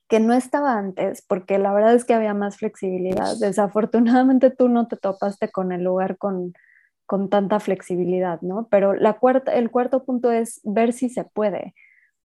que 0.10 0.20
no 0.20 0.34
estaba 0.34 0.78
antes, 0.78 1.22
porque 1.22 1.60
la 1.60 1.72
verdad 1.72 1.94
es 1.94 2.04
que 2.04 2.16
había 2.16 2.34
más 2.34 2.58
flexibilidad. 2.58 3.38
Desafortunadamente 3.40 4.50
tú 4.50 4.68
no 4.68 4.88
te 4.88 4.98
topaste 4.98 5.52
con 5.52 5.72
el 5.72 5.84
lugar 5.84 6.18
con, 6.18 6.54
con 7.06 7.30
tanta 7.30 7.60
flexibilidad, 7.60 8.42
¿no? 8.42 8.68
Pero 8.72 8.96
la 8.96 9.20
cuarta, 9.20 9.54
el 9.54 9.70
cuarto 9.70 10.04
punto 10.04 10.32
es 10.32 10.62
ver 10.64 10.94
si 10.94 11.10
se 11.10 11.26
puede, 11.26 11.76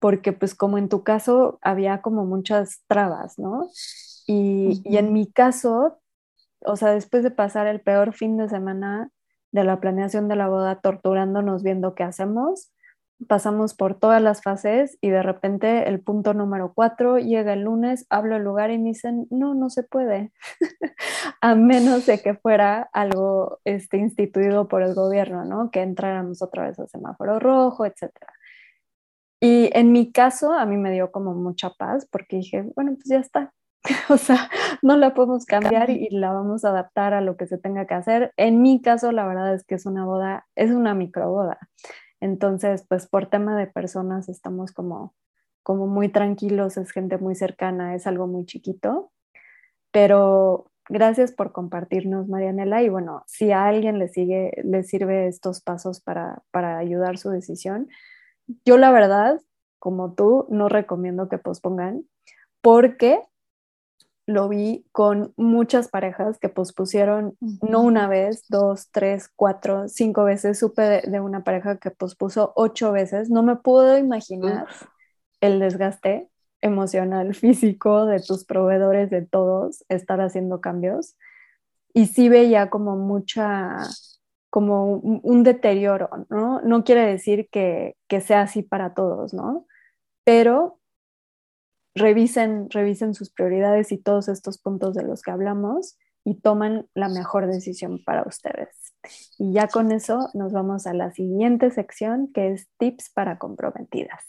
porque 0.00 0.32
pues 0.32 0.56
como 0.56 0.76
en 0.76 0.88
tu 0.88 1.04
caso 1.04 1.60
había 1.62 2.02
como 2.02 2.26
muchas 2.26 2.82
trabas, 2.88 3.38
¿no? 3.38 3.68
Y, 4.26 4.82
y 4.84 4.96
en 4.96 5.12
mi 5.12 5.30
caso, 5.30 6.00
o 6.66 6.74
sea, 6.74 6.90
después 6.90 7.22
de 7.22 7.30
pasar 7.30 7.68
el 7.68 7.80
peor 7.80 8.12
fin 8.12 8.36
de 8.36 8.48
semana 8.48 9.10
de 9.52 9.62
la 9.62 9.78
planeación 9.80 10.26
de 10.26 10.34
la 10.34 10.48
boda 10.48 10.80
torturándonos 10.80 11.62
viendo 11.62 11.94
qué 11.94 12.02
hacemos, 12.02 12.72
pasamos 13.26 13.74
por 13.74 13.94
todas 13.94 14.22
las 14.22 14.42
fases 14.42 14.96
y 15.00 15.10
de 15.10 15.22
repente 15.22 15.88
el 15.88 16.00
punto 16.00 16.34
número 16.34 16.72
cuatro 16.74 17.18
llega 17.18 17.52
el 17.52 17.62
lunes, 17.62 18.06
hablo 18.10 18.36
el 18.36 18.44
lugar 18.44 18.70
y 18.70 18.78
me 18.78 18.90
dicen, 18.90 19.26
no, 19.30 19.54
no 19.54 19.70
se 19.70 19.82
puede, 19.82 20.32
a 21.40 21.54
menos 21.54 22.06
de 22.06 22.20
que 22.20 22.34
fuera 22.34 22.88
algo 22.92 23.58
este, 23.64 23.96
instituido 23.96 24.68
por 24.68 24.82
el 24.82 24.94
gobierno, 24.94 25.44
¿no? 25.44 25.70
Que 25.70 25.82
entráramos 25.82 26.42
otra 26.42 26.68
vez 26.68 26.78
a 26.78 26.86
semáforo 26.86 27.38
rojo, 27.40 27.84
etc. 27.84 28.10
Y 29.40 29.70
en 29.72 29.92
mi 29.92 30.12
caso, 30.12 30.52
a 30.52 30.66
mí 30.66 30.76
me 30.76 30.92
dio 30.92 31.10
como 31.10 31.34
mucha 31.34 31.70
paz 31.70 32.06
porque 32.10 32.36
dije, 32.36 32.70
bueno, 32.74 32.92
pues 32.94 33.08
ya 33.08 33.18
está. 33.18 33.52
o 34.08 34.16
sea, 34.16 34.50
no 34.82 34.96
la 34.96 35.14
podemos 35.14 35.44
cambiar 35.44 35.90
y 35.90 36.08
la 36.10 36.32
vamos 36.32 36.64
a 36.64 36.70
adaptar 36.70 37.14
a 37.14 37.20
lo 37.20 37.36
que 37.36 37.46
se 37.46 37.58
tenga 37.58 37.86
que 37.86 37.94
hacer. 37.94 38.32
En 38.36 38.62
mi 38.62 38.80
caso, 38.80 39.12
la 39.12 39.26
verdad 39.26 39.54
es 39.54 39.64
que 39.64 39.76
es 39.76 39.86
una 39.86 40.04
boda, 40.04 40.46
es 40.56 40.70
una 40.70 40.94
microboda. 40.94 41.58
Entonces, 42.20 42.84
pues 42.88 43.06
por 43.06 43.26
tema 43.26 43.56
de 43.56 43.66
personas 43.66 44.28
estamos 44.28 44.72
como, 44.72 45.14
como 45.62 45.86
muy 45.86 46.08
tranquilos, 46.08 46.76
es 46.76 46.90
gente 46.90 47.18
muy 47.18 47.34
cercana, 47.34 47.94
es 47.94 48.06
algo 48.06 48.26
muy 48.26 48.44
chiquito, 48.44 49.12
pero 49.92 50.70
gracias 50.88 51.32
por 51.32 51.52
compartirnos, 51.52 52.28
Marianela. 52.28 52.82
Y 52.82 52.88
bueno, 52.88 53.22
si 53.26 53.52
a 53.52 53.66
alguien 53.66 53.98
le, 53.98 54.08
sigue, 54.08 54.52
le 54.64 54.82
sirve 54.82 55.28
estos 55.28 55.60
pasos 55.60 56.00
para, 56.00 56.42
para 56.50 56.78
ayudar 56.78 57.18
su 57.18 57.30
decisión, 57.30 57.88
yo 58.64 58.78
la 58.78 58.90
verdad, 58.90 59.40
como 59.78 60.14
tú, 60.14 60.46
no 60.50 60.68
recomiendo 60.68 61.28
que 61.28 61.38
pospongan 61.38 62.04
porque 62.60 63.20
lo 64.28 64.46
vi 64.46 64.84
con 64.92 65.32
muchas 65.38 65.88
parejas 65.88 66.38
que 66.38 66.50
pospusieron 66.50 67.38
no 67.40 67.80
una 67.80 68.08
vez, 68.08 68.44
dos, 68.50 68.90
tres, 68.90 69.30
cuatro, 69.34 69.88
cinco 69.88 70.24
veces. 70.24 70.58
Supe 70.58 71.00
de, 71.00 71.20
una 71.20 71.44
pareja 71.44 71.78
que 71.78 71.90
pospuso 71.90 72.52
ocho 72.54 72.92
veces. 72.92 73.30
No 73.30 73.42
me 73.42 73.56
puedo 73.56 73.96
imaginar 73.96 74.66
el 75.40 75.58
desgaste 75.60 76.28
emocional, 76.60 77.34
físico 77.34 78.04
de 78.04 78.20
tus 78.20 78.44
proveedores, 78.44 79.08
de 79.08 79.24
todos, 79.24 79.82
estar 79.88 80.20
haciendo 80.20 80.60
cambios. 80.60 81.16
Y 81.94 82.04
sí 82.04 82.28
veía 82.28 82.68
como 82.68 82.96
mucha, 82.96 83.78
como 84.50 84.92
un, 84.92 85.42
deterioro, 85.42 86.10
¿no? 86.28 86.60
No 86.60 86.84
quiere 86.84 87.06
decir 87.06 87.48
que, 87.50 87.96
que, 88.08 88.20
sea 88.20 88.42
así 88.42 88.62
para 88.62 88.92
todos, 88.92 89.32
¿no? 89.32 89.66
Pero 90.22 90.78
revisen, 91.98 92.70
revisen 92.70 93.14
sus 93.14 93.30
prioridades 93.30 93.92
y 93.92 93.98
todos 93.98 94.28
estos 94.28 94.58
puntos 94.58 94.94
de 94.94 95.02
los 95.02 95.22
que 95.22 95.30
hablamos 95.30 95.98
y 96.24 96.40
toman 96.40 96.86
la 96.94 97.08
mejor 97.08 97.46
decisión 97.46 98.02
para 98.04 98.22
ustedes. 98.22 98.68
Y 99.38 99.52
ya 99.52 99.68
con 99.68 99.92
eso 99.92 100.28
nos 100.34 100.52
vamos 100.52 100.86
a 100.86 100.94
la 100.94 101.10
siguiente 101.12 101.70
sección 101.70 102.30
que 102.32 102.52
es 102.52 102.68
tips 102.78 103.10
para 103.14 103.38
comprometidas. 103.38 104.22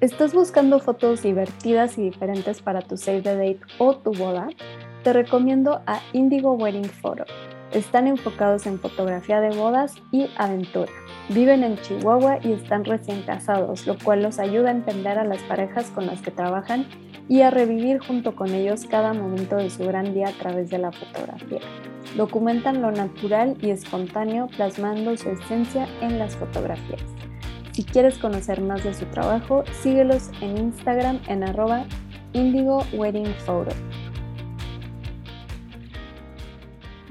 ¿Estás 0.00 0.34
buscando 0.34 0.80
fotos 0.80 1.22
divertidas 1.22 1.96
y 1.96 2.02
diferentes 2.02 2.60
para 2.60 2.82
tu 2.82 2.96
save 2.96 3.22
the 3.22 3.36
date 3.36 3.60
o 3.78 3.96
tu 3.98 4.12
boda? 4.12 4.48
Te 5.04 5.12
recomiendo 5.12 5.82
a 5.86 6.00
Indigo 6.12 6.54
Wedding 6.54 6.84
Photo. 6.84 7.24
Están 7.72 8.08
enfocados 8.08 8.66
en 8.66 8.80
fotografía 8.80 9.40
de 9.40 9.56
bodas 9.56 9.94
y 10.10 10.28
aventura. 10.36 10.90
Viven 11.28 11.62
en 11.62 11.78
Chihuahua 11.78 12.38
y 12.42 12.52
están 12.52 12.84
recién 12.84 13.22
casados, 13.22 13.86
lo 13.86 13.96
cual 13.96 14.22
los 14.22 14.38
ayuda 14.38 14.68
a 14.68 14.72
entender 14.72 15.18
a 15.18 15.24
las 15.24 15.42
parejas 15.42 15.90
con 15.90 16.06
las 16.06 16.20
que 16.20 16.30
trabajan 16.30 16.86
y 17.28 17.42
a 17.42 17.50
revivir 17.50 18.00
junto 18.00 18.34
con 18.34 18.52
ellos 18.52 18.86
cada 18.90 19.12
momento 19.14 19.56
de 19.56 19.70
su 19.70 19.84
gran 19.84 20.12
día 20.12 20.28
a 20.28 20.32
través 20.32 20.68
de 20.70 20.78
la 20.78 20.90
fotografía. 20.92 21.60
Documentan 22.16 22.82
lo 22.82 22.90
natural 22.90 23.56
y 23.62 23.70
espontáneo 23.70 24.48
plasmando 24.48 25.16
su 25.16 25.30
esencia 25.30 25.86
en 26.00 26.18
las 26.18 26.36
fotografías. 26.36 27.02
Si 27.70 27.84
quieres 27.84 28.18
conocer 28.18 28.60
más 28.60 28.84
de 28.84 28.92
su 28.92 29.06
trabajo, 29.06 29.64
síguelos 29.80 30.30
en 30.42 30.58
Instagram 30.58 31.20
en 31.28 31.44
arroba 31.44 31.86
Indigo 32.34 32.84
Wedding 32.92 33.32
Photo. 33.46 33.74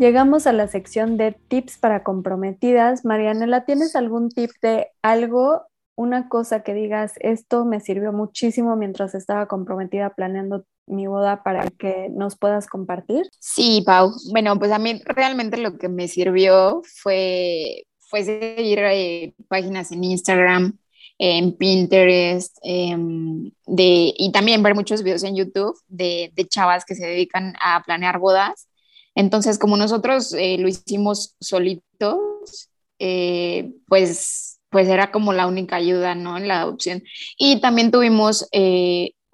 Llegamos 0.02 0.48
a 0.48 0.52
la 0.52 0.68
sección 0.68 1.16
de 1.16 1.34
tips 1.48 1.78
para 1.78 2.02
comprometidas. 2.02 3.06
Marianela, 3.06 3.66
¿tienes 3.66 3.96
algún 3.96 4.30
tip 4.30 4.50
de 4.60 4.88
algo, 5.04 5.62
una 5.94 6.28
cosa 6.28 6.64
que 6.64 6.74
digas, 6.74 7.14
esto 7.20 7.66
me 7.66 7.80
sirvió 7.80 8.12
muchísimo 8.12 8.76
mientras 8.76 9.14
estaba 9.14 9.46
comprometida 9.46 10.16
planeando 10.16 10.66
mi 10.88 11.06
boda 11.06 11.44
para 11.44 11.68
que 11.78 12.10
nos 12.10 12.36
puedas 12.36 12.66
compartir? 12.66 13.30
Sí, 13.38 13.84
Pau. 13.86 14.12
Bueno, 14.32 14.58
pues 14.58 14.72
a 14.72 14.80
mí 14.80 15.00
realmente 15.06 15.58
lo 15.58 15.78
que 15.78 15.88
me 15.88 16.08
sirvió 16.08 16.82
fue 16.96 17.84
seguir 18.10 18.80
eh, 18.80 19.36
páginas 19.50 19.92
en 19.92 20.04
Instagram, 20.04 20.80
en 21.20 21.56
Pinterest, 21.56 22.58
em, 22.64 23.52
de, 23.68 24.16
y 24.18 24.32
también 24.32 24.64
ver 24.64 24.74
muchos 24.74 25.04
videos 25.04 25.24
en 25.24 25.36
YouTube 25.36 25.78
de, 25.88 26.34
chavas 26.50 26.86
que 26.86 26.96
se 26.96 27.06
dedican 27.06 27.54
a 27.64 27.84
planear 27.84 28.18
bodas. 28.18 28.68
Entonces, 29.16 29.60
como 29.60 29.78
nosotros 29.78 30.34
eh, 30.34 30.58
lo 30.58 30.68
hicimos 30.68 31.36
solitos, 31.40 32.70
eh, 33.00 33.72
pues, 33.88 34.60
pues 34.70 34.88
era 34.88 35.12
como 35.12 35.34
la 35.34 35.48
única 35.48 35.76
ayuda, 35.76 36.16
¿no? 36.16 36.38
En 36.38 36.48
la 36.48 36.62
adopción. 36.62 37.04
Y 37.38 37.60
también 37.62 37.92
tuvimos 37.92 38.48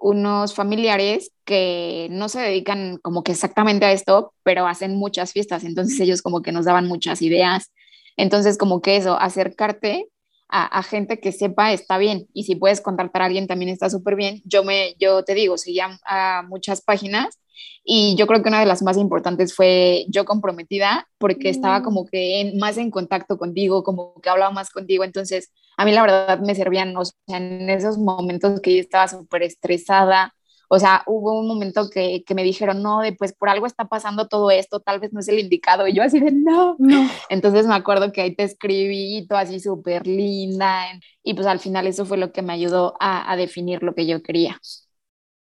unos 0.00 0.54
familiares 0.54 1.32
que 1.44 2.08
no 2.10 2.28
se 2.28 2.40
dedican 2.40 2.98
como 2.98 3.22
que 3.22 3.32
exactamente 3.32 3.84
a 3.84 3.92
esto, 3.92 4.32
pero 4.42 4.66
hacen 4.66 4.96
muchas 4.96 5.32
fiestas. 5.32 5.64
Entonces 5.64 5.98
ellos 6.00 6.22
como 6.22 6.42
que 6.42 6.52
nos 6.52 6.64
daban 6.64 6.86
muchas 6.86 7.22
ideas 7.22 7.70
entonces, 8.18 8.58
como 8.58 8.82
que 8.82 8.96
eso, 8.96 9.18
acercarte 9.18 10.08
a, 10.48 10.82
gente 10.82 11.20
que 11.20 11.32
sepa 11.32 11.72
está 11.72 11.98
bien. 11.98 12.26
Y 12.32 12.44
si 12.44 12.56
puedes 12.56 12.80
contratar 12.80 13.22
a 13.22 13.26
alguien 13.26 13.46
también 13.46 13.70
está 13.70 13.90
súper 13.90 14.16
bien. 14.16 14.40
Yo, 14.44 14.64
me, 14.64 14.94
yo 14.98 15.22
te 15.24 15.34
digo, 15.34 15.58
seguía 15.58 15.98
a 16.06 16.42
muchas 16.48 16.80
páginas 16.80 17.38
y 17.84 18.16
yo 18.16 18.26
creo 18.26 18.42
que 18.42 18.48
una 18.48 18.60
de 18.60 18.66
las 18.66 18.82
más 18.82 18.96
importantes 18.96 19.54
fue 19.54 20.06
yo 20.08 20.24
comprometida 20.24 21.08
porque 21.18 21.48
estaba 21.48 21.80
mm. 21.80 21.82
como 21.82 22.06
que 22.06 22.52
más 22.58 22.76
en 22.78 22.90
contacto 22.90 23.38
contigo, 23.38 23.82
como 23.82 24.14
que 24.20 24.30
hablaba 24.30 24.52
más 24.52 24.70
contigo. 24.70 25.04
Entonces, 25.04 25.50
a 25.76 25.84
mí 25.84 25.92
la 25.92 26.02
verdad 26.02 26.40
me 26.40 26.54
servían, 26.54 26.96
o 26.96 27.04
sea, 27.04 27.14
en 27.36 27.68
esos 27.70 27.98
momentos 27.98 28.60
que 28.60 28.74
yo 28.74 28.80
estaba 28.80 29.08
súper 29.08 29.42
estresada 29.42 30.34
o 30.68 30.78
sea, 30.78 31.02
hubo 31.06 31.38
un 31.38 31.48
momento 31.48 31.88
que, 31.90 32.22
que, 32.24 32.34
me 32.34 32.42
dijeron, 32.44 32.82
no, 32.82 33.00
de, 33.00 33.12
pues 33.12 33.32
por 33.32 33.48
algo 33.48 33.66
está 33.66 33.86
pasando 33.86 34.28
todo 34.28 34.50
esto, 34.50 34.80
tal 34.80 35.00
vez 35.00 35.12
no 35.12 35.20
es 35.20 35.28
el 35.28 35.38
indicado. 35.38 35.86
Y 35.88 35.94
yo 35.94 36.02
así 36.02 36.20
de, 36.20 36.30
no, 36.32 36.76
no. 36.78 37.08
Entonces 37.30 37.66
me 37.66 37.74
acuerdo 37.74 38.12
que 38.12 38.20
ahí 38.20 38.34
te 38.34 38.44
escribí, 38.44 39.26
todo 39.26 39.38
así 39.38 39.60
súper 39.60 40.06
linda. 40.06 40.84
Y 41.22 41.34
pues 41.34 41.46
al 41.46 41.60
final 41.60 41.86
eso 41.86 42.04
fue 42.04 42.18
lo 42.18 42.32
que 42.32 42.42
me 42.42 42.52
ayudó 42.52 42.94
a, 43.00 43.30
a 43.30 43.36
definir 43.36 43.82
lo 43.82 43.94
que 43.94 44.06
yo 44.06 44.22
quería. 44.22 44.60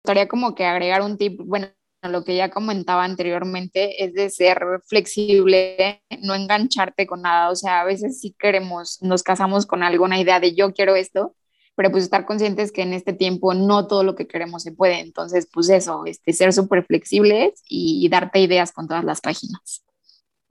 Gustaría 0.02 0.28
como 0.28 0.54
que 0.54 0.64
agregar 0.64 1.02
un 1.02 1.16
tip, 1.16 1.40
bueno, 1.44 1.68
lo 2.02 2.24
que 2.24 2.34
ya 2.36 2.50
comentaba 2.50 3.04
anteriormente 3.04 4.04
es 4.04 4.14
de 4.14 4.30
ser 4.30 4.60
flexible, 4.86 6.02
no 6.22 6.34
engancharte 6.34 7.06
con 7.06 7.22
nada. 7.22 7.50
O 7.50 7.54
sea, 7.54 7.80
a 7.80 7.84
veces 7.84 8.20
sí 8.20 8.34
queremos, 8.38 8.98
nos 9.02 9.22
casamos 9.22 9.66
con 9.66 9.82
alguna 9.82 10.18
idea 10.20 10.40
de 10.40 10.54
yo 10.54 10.72
quiero 10.72 10.96
esto, 10.96 11.36
pero 11.74 11.90
pues 11.90 12.04
estar 12.04 12.26
conscientes 12.26 12.72
que 12.72 12.82
en 12.82 12.92
este 12.92 13.12
tiempo 13.12 13.54
no 13.54 13.86
todo 13.86 14.04
lo 14.04 14.14
que 14.14 14.26
queremos 14.26 14.62
se 14.62 14.72
puede. 14.72 15.00
Entonces, 15.00 15.48
pues 15.52 15.68
eso, 15.70 16.04
este, 16.06 16.32
ser 16.32 16.52
súper 16.52 16.84
flexibles 16.84 17.62
y, 17.68 18.08
darte 18.08 18.40
ideas 18.40 18.72
con 18.72 18.88
todas 18.88 19.04
las 19.04 19.20
páginas. 19.20 19.84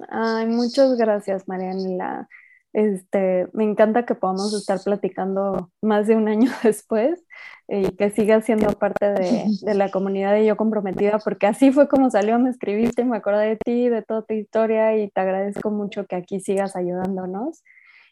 Ay, 0.09 0.47
muchas 0.47 0.97
gracias, 0.97 1.47
Marianela. 1.47 2.27
Este, 2.73 3.47
me 3.53 3.65
encanta 3.65 4.05
que 4.05 4.15
podamos 4.15 4.53
estar 4.53 4.79
platicando 4.81 5.69
más 5.81 6.07
de 6.07 6.15
un 6.15 6.27
año 6.27 6.51
después 6.63 7.21
y 7.67 7.91
que 7.91 8.09
sigas 8.09 8.45
siendo 8.45 8.71
parte 8.71 9.11
de, 9.11 9.45
de, 9.61 9.73
la 9.75 9.91
comunidad 9.91 10.33
de 10.33 10.45
Yo 10.45 10.57
Comprometida, 10.57 11.19
porque 11.19 11.45
así 11.47 11.71
fue 11.71 11.87
como 11.87 12.09
salió, 12.09 12.39
me 12.39 12.49
escribiste, 12.49 13.05
me 13.05 13.17
acordé 13.17 13.49
de 13.49 13.57
ti, 13.57 13.89
de 13.89 14.01
toda 14.01 14.23
tu 14.23 14.33
historia 14.33 14.97
y 14.97 15.09
te 15.09 15.21
agradezco 15.21 15.69
mucho 15.69 16.05
que 16.07 16.15
aquí 16.15 16.39
sigas 16.39 16.75
ayudándonos. 16.75 17.63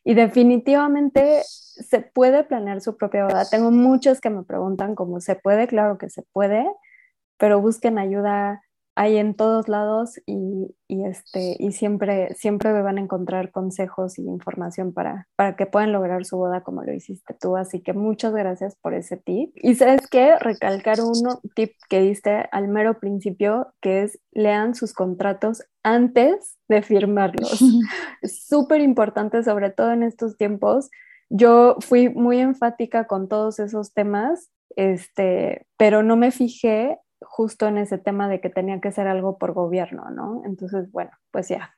Y 0.03 0.13
definitivamente 0.13 1.41
se 1.43 2.01
puede 2.01 2.43
planear 2.43 2.81
su 2.81 2.97
propia 2.97 3.25
boda. 3.25 3.49
Tengo 3.49 3.71
muchos 3.71 4.21
que 4.21 4.29
me 4.29 4.43
preguntan 4.43 4.95
cómo 4.95 5.19
se 5.19 5.35
puede, 5.35 5.67
claro 5.67 5.97
que 5.97 6.09
se 6.09 6.23
puede, 6.33 6.65
pero 7.37 7.61
busquen 7.61 7.97
ayuda 7.97 8.61
hay 8.99 9.15
en 9.15 9.33
todos 9.33 9.69
lados 9.69 10.19
y, 10.25 10.75
y, 10.89 11.05
este, 11.05 11.55
y 11.57 11.71
siempre, 11.71 12.35
siempre 12.35 12.73
van 12.81 12.97
a 12.97 13.01
encontrar 13.01 13.49
consejos 13.49 14.19
y 14.19 14.23
información 14.23 14.91
para, 14.91 15.29
para 15.37 15.55
que 15.55 15.65
puedan 15.65 15.93
lograr 15.93 16.25
su 16.25 16.35
boda 16.35 16.63
como 16.63 16.83
lo 16.83 16.93
hiciste 16.93 17.33
tú. 17.39 17.55
Así 17.55 17.81
que 17.81 17.93
muchas 17.93 18.33
gracias 18.33 18.75
por 18.75 18.93
ese 18.93 19.15
tip. 19.15 19.53
Y 19.55 19.75
sabes 19.75 20.05
qué, 20.11 20.37
recalcar 20.37 20.99
un 20.99 21.13
tip 21.55 21.71
que 21.87 22.01
diste 22.01 22.49
al 22.51 22.67
mero 22.67 22.99
principio, 22.99 23.73
que 23.79 24.03
es 24.03 24.19
lean 24.33 24.75
sus 24.75 24.91
contratos 24.91 25.63
antes 25.81 26.57
de 26.67 26.81
firmarlos. 26.81 27.61
es 28.21 28.47
súper 28.47 28.81
importante, 28.81 29.43
sobre 29.43 29.69
todo 29.69 29.93
en 29.93 30.03
estos 30.03 30.35
tiempos. 30.35 30.89
Yo 31.29 31.77
fui 31.79 32.09
muy 32.09 32.39
enfática 32.39 33.07
con 33.07 33.29
todos 33.29 33.59
esos 33.59 33.93
temas, 33.93 34.49
este, 34.75 35.67
pero 35.77 36.03
no 36.03 36.17
me 36.17 36.31
fijé 36.31 36.97
justo 37.21 37.67
en 37.67 37.77
ese 37.77 37.97
tema 37.97 38.29
de 38.29 38.41
que 38.41 38.49
tenía 38.49 38.79
que 38.79 38.91
ser 38.91 39.07
algo 39.07 39.37
por 39.37 39.53
gobierno, 39.53 40.09
¿no? 40.09 40.41
Entonces, 40.45 40.91
bueno, 40.91 41.11
pues 41.31 41.49
ya, 41.49 41.75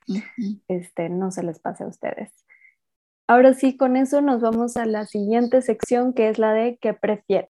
este, 0.68 1.10
no 1.10 1.32
se 1.32 1.44
les 1.44 1.60
pase 1.60 1.84
a 1.84 1.88
ustedes. 1.88 2.32
Ahora 3.28 3.54
sí, 3.54 3.78
con 3.78 3.96
eso 3.96 4.22
nos 4.22 4.42
vamos 4.42 4.78
a 4.78 4.86
la 4.86 5.06
siguiente 5.06 5.62
sección, 5.62 6.14
que 6.14 6.30
es 6.30 6.38
la 6.38 6.54
de 6.54 6.78
¿qué 6.82 6.94
prefieres? 6.94 7.50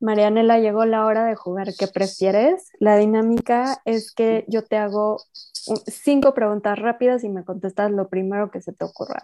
Marianela, 0.00 0.58
llegó 0.58 0.86
la 0.86 1.04
hora 1.04 1.26
de 1.26 1.36
jugar 1.36 1.68
¿qué 1.78 1.86
prefieres? 1.86 2.70
La 2.78 2.96
dinámica 2.96 3.82
es 3.84 4.12
que 4.12 4.44
yo 4.48 4.64
te 4.64 4.76
hago 4.76 5.18
cinco 5.86 6.32
preguntas 6.32 6.78
rápidas 6.78 7.22
y 7.22 7.28
me 7.28 7.44
contestas 7.44 7.90
lo 7.90 8.08
primero 8.08 8.50
que 8.50 8.62
se 8.62 8.72
te 8.72 8.84
ocurra. 8.84 9.20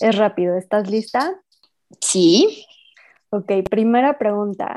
Es 0.00 0.16
rápido, 0.16 0.56
¿estás 0.56 0.88
lista? 0.88 1.42
Sí. 2.00 2.64
Ok, 3.30 3.50
primera 3.68 4.18
pregunta 4.18 4.76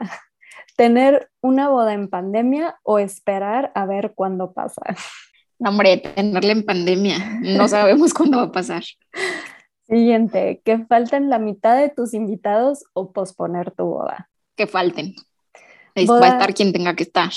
tener 0.75 1.29
una 1.41 1.69
boda 1.69 1.93
en 1.93 2.09
pandemia 2.09 2.79
o 2.83 2.99
esperar 2.99 3.71
a 3.75 3.85
ver 3.85 4.13
cuándo 4.15 4.53
pasa? 4.53 4.81
hombre, 5.59 5.97
tenerla 5.97 6.51
en 6.51 6.65
pandemia. 6.65 7.39
No 7.41 7.67
sabemos 7.67 8.13
cuándo 8.13 8.37
va 8.37 8.43
a 8.45 8.51
pasar. 8.51 8.83
Siguiente, 9.87 10.61
que 10.65 10.79
falten 10.85 11.29
la 11.29 11.37
mitad 11.37 11.77
de 11.77 11.89
tus 11.89 12.13
invitados 12.13 12.85
o 12.93 13.11
posponer 13.11 13.71
tu 13.71 13.85
boda. 13.85 14.29
Que 14.55 14.65
falten. 14.65 15.13
Va 15.95 16.25
a 16.25 16.29
estar 16.29 16.53
quien 16.53 16.73
tenga 16.73 16.95
que 16.95 17.03
estar. 17.03 17.31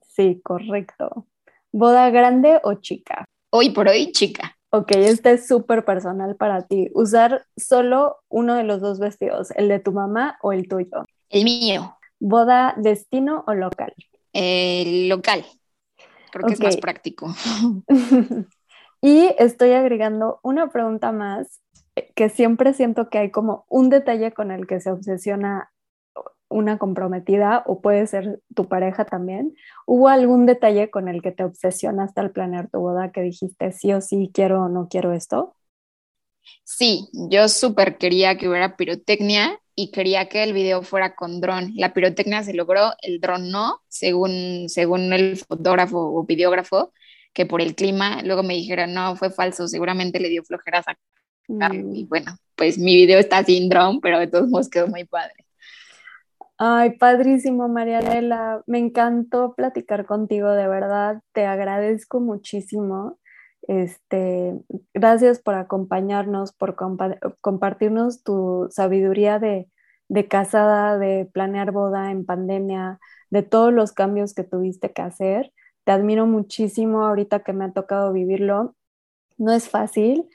Sí, 0.00 0.40
correcto. 0.42 1.26
¿Boda 1.70 2.10
grande 2.10 2.58
o 2.64 2.74
chica? 2.74 3.24
Hoy 3.50 3.70
por 3.70 3.88
hoy, 3.88 4.12
chica. 4.12 4.56
Ok, 4.70 4.92
este 4.92 5.32
es 5.32 5.46
súper 5.46 5.84
personal 5.84 6.36
para 6.36 6.62
ti. 6.62 6.88
Usar 6.94 7.44
solo 7.56 8.16
uno 8.30 8.54
de 8.54 8.64
los 8.64 8.80
dos 8.80 8.98
vestidos, 8.98 9.50
el 9.52 9.68
de 9.68 9.78
tu 9.78 9.92
mamá 9.92 10.38
o 10.40 10.52
el 10.52 10.66
tuyo. 10.66 11.04
El 11.28 11.44
mío. 11.44 11.98
¿Boda 12.24 12.74
destino 12.76 13.42
o 13.48 13.54
local? 13.54 13.92
Eh, 14.32 15.08
local. 15.08 15.44
Creo 16.30 16.46
que 16.46 16.54
es 16.54 16.60
más 16.60 16.76
práctico. 16.76 17.34
y 19.02 19.34
estoy 19.38 19.72
agregando 19.72 20.38
una 20.44 20.70
pregunta 20.70 21.10
más 21.10 21.60
eh, 21.96 22.12
que 22.14 22.28
siempre 22.28 22.74
siento 22.74 23.10
que 23.10 23.18
hay 23.18 23.32
como 23.32 23.64
un 23.68 23.90
detalle 23.90 24.30
con 24.30 24.52
el 24.52 24.68
que 24.68 24.80
se 24.80 24.92
obsesiona 24.92 25.72
una 26.48 26.78
comprometida 26.78 27.64
o 27.66 27.80
puede 27.80 28.06
ser 28.06 28.40
tu 28.54 28.68
pareja 28.68 29.04
también. 29.04 29.56
¿Hubo 29.84 30.06
algún 30.06 30.46
detalle 30.46 30.90
con 30.90 31.08
el 31.08 31.22
que 31.22 31.32
te 31.32 31.42
obsesionaste 31.42 32.20
al 32.20 32.30
planear 32.30 32.70
tu 32.70 32.78
boda 32.78 33.10
que 33.10 33.22
dijiste 33.22 33.72
sí 33.72 33.92
o 33.92 34.00
sí 34.00 34.30
quiero 34.32 34.62
o 34.62 34.68
no 34.68 34.86
quiero 34.88 35.12
esto? 35.12 35.56
Sí, 36.64 37.08
yo 37.12 37.48
súper 37.48 37.98
quería 37.98 38.36
que 38.36 38.48
hubiera 38.48 38.76
pirotecnia 38.76 39.58
y 39.74 39.90
quería 39.90 40.28
que 40.28 40.42
el 40.42 40.52
video 40.52 40.82
fuera 40.82 41.14
con 41.14 41.40
dron. 41.40 41.72
La 41.76 41.92
pirotecnia 41.92 42.42
se 42.42 42.54
logró, 42.54 42.92
el 43.02 43.20
dron 43.20 43.50
no, 43.50 43.80
según, 43.88 44.68
según 44.68 45.12
el 45.12 45.36
fotógrafo 45.38 45.98
o 45.98 46.24
videógrafo, 46.24 46.92
que 47.32 47.46
por 47.46 47.62
el 47.62 47.74
clima, 47.74 48.22
luego 48.22 48.42
me 48.42 48.54
dijeron, 48.54 48.92
no, 48.92 49.16
fue 49.16 49.30
falso, 49.30 49.68
seguramente 49.68 50.20
le 50.20 50.28
dio 50.28 50.44
flojeras 50.44 50.86
a 50.88 50.96
mm. 51.48 51.94
Y 51.94 52.04
bueno, 52.04 52.36
pues 52.54 52.78
mi 52.78 52.94
video 52.94 53.18
está 53.18 53.42
sin 53.44 53.68
dron, 53.68 54.00
pero 54.00 54.18
de 54.18 54.26
todos 54.26 54.48
modos 54.48 54.68
quedó 54.68 54.88
muy 54.88 55.04
padre. 55.04 55.34
Ay, 56.58 56.96
padrísimo, 56.96 57.66
Marianela. 57.68 58.62
Me 58.66 58.78
encantó 58.78 59.54
platicar 59.54 60.06
contigo, 60.06 60.50
de 60.50 60.68
verdad. 60.68 61.20
Te 61.32 61.44
agradezco 61.44 62.20
muchísimo. 62.20 63.18
Este, 63.68 64.60
gracias 64.92 65.38
por 65.40 65.54
acompañarnos, 65.54 66.52
por 66.52 66.76
compartirnos 67.40 68.22
tu 68.22 68.68
sabiduría 68.70 69.38
de, 69.38 69.68
de 70.08 70.28
casada, 70.28 70.98
de 70.98 71.28
planear 71.32 71.72
boda 71.72 72.10
en 72.10 72.24
pandemia, 72.26 72.98
de 73.30 73.42
todos 73.42 73.72
los 73.72 73.92
cambios 73.92 74.34
que 74.34 74.44
tuviste 74.44 74.92
que 74.92 75.02
hacer. 75.02 75.52
Te 75.84 75.92
admiro 75.92 76.26
muchísimo 76.26 77.04
ahorita 77.06 77.40
que 77.40 77.52
me 77.52 77.64
ha 77.64 77.72
tocado 77.72 78.12
vivirlo. 78.12 78.74
No 79.38 79.52
es 79.52 79.68
fácil 79.68 80.28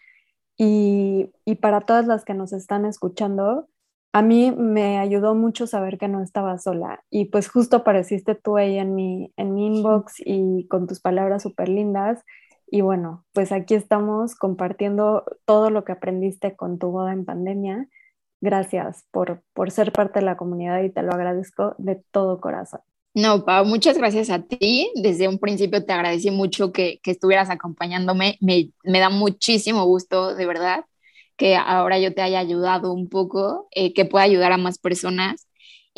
y, 0.57 1.31
y 1.45 1.55
para 1.55 1.81
todas 1.81 2.07
las 2.07 2.25
que 2.25 2.33
nos 2.33 2.53
están 2.53 2.85
escuchando, 2.85 3.69
a 4.13 4.21
mí 4.23 4.51
me 4.51 4.97
ayudó 4.97 5.35
mucho 5.35 5.67
saber 5.67 5.97
que 5.99 6.07
no 6.07 6.23
estaba 6.23 6.57
sola 6.57 7.03
y 7.11 7.25
pues 7.25 7.49
justo 7.49 7.77
apareciste 7.77 8.35
tú 8.35 8.57
ahí 8.57 8.77
en 8.79 8.95
mi, 8.95 9.31
en 9.37 9.53
mi 9.53 9.67
inbox 9.67 10.15
y 10.25 10.67
con 10.69 10.87
tus 10.87 10.99
palabras 10.99 11.43
súper 11.43 11.69
lindas 11.69 12.23
y 12.69 12.81
bueno, 12.81 13.25
pues 13.33 13.51
aquí 13.51 13.75
estamos 13.75 14.35
compartiendo 14.35 15.23
todo 15.45 15.69
lo 15.69 15.83
que 15.83 15.93
aprendiste 15.93 16.55
con 16.55 16.79
tu 16.79 16.91
boda 16.91 17.13
en 17.13 17.25
pandemia. 17.25 17.87
Gracias 18.41 19.05
por, 19.11 19.41
por 19.53 19.71
ser 19.71 19.91
parte 19.91 20.19
de 20.19 20.25
la 20.25 20.37
comunidad 20.37 20.83
y 20.83 20.89
te 20.89 21.01
lo 21.01 21.11
agradezco 21.11 21.75
de 21.77 22.03
todo 22.11 22.39
corazón. 22.39 22.81
No, 23.13 23.45
Pau, 23.45 23.65
muchas 23.65 23.97
gracias 23.97 24.29
a 24.29 24.43
ti. 24.43 24.91
Desde 24.95 25.27
un 25.27 25.39
principio 25.39 25.83
te 25.83 25.91
agradecí 25.91 26.29
mucho 26.29 26.71
que, 26.71 26.99
que 27.01 27.09
estuvieras 27.09 27.49
acompañándome. 27.49 28.37
Me, 28.41 28.69
me, 28.83 28.99
da 28.99 29.09
muchísimo 29.09 29.85
gusto, 29.85 30.35
de 30.35 30.45
verdad, 30.45 30.85
que 31.35 31.55
ahora 31.55 31.97
yo 31.97 32.13
te 32.13 32.21
haya 32.21 32.37
ayudado 32.37 32.93
un 32.93 33.09
poco, 33.09 33.69
eh, 33.71 33.93
que 33.93 34.05
pueda 34.05 34.23
ayudar 34.23 34.51
a 34.51 34.57
más 34.57 34.77
personas. 34.77 35.46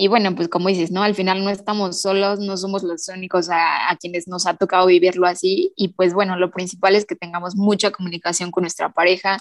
Y 0.01 0.07
bueno, 0.07 0.33
pues 0.33 0.47
como 0.47 0.69
dices, 0.69 0.91
¿no? 0.91 1.03
Al 1.03 1.13
final 1.13 1.43
no 1.43 1.49
estamos 1.49 2.01
solos, 2.01 2.39
no 2.39 2.55
somos 2.55 2.83
los 2.83 3.09
únicos 3.09 3.49
a, 3.51 3.97
quienes 3.99 4.29
nos 4.29 4.45
ha 4.47 4.55
tocado 4.55 4.87
vivirlo 4.87 5.27
así. 5.27 5.73
Y 5.75 5.89
pues 5.89 6.13
bueno, 6.13 6.37
lo 6.37 6.51
principal 6.51 6.95
es 6.95 7.05
que 7.05 7.17
tengamos 7.17 7.57
mucha 7.57 7.91
comunicación 7.91 8.49
con 8.49 8.61
nuestra 8.61 8.93
pareja, 8.93 9.39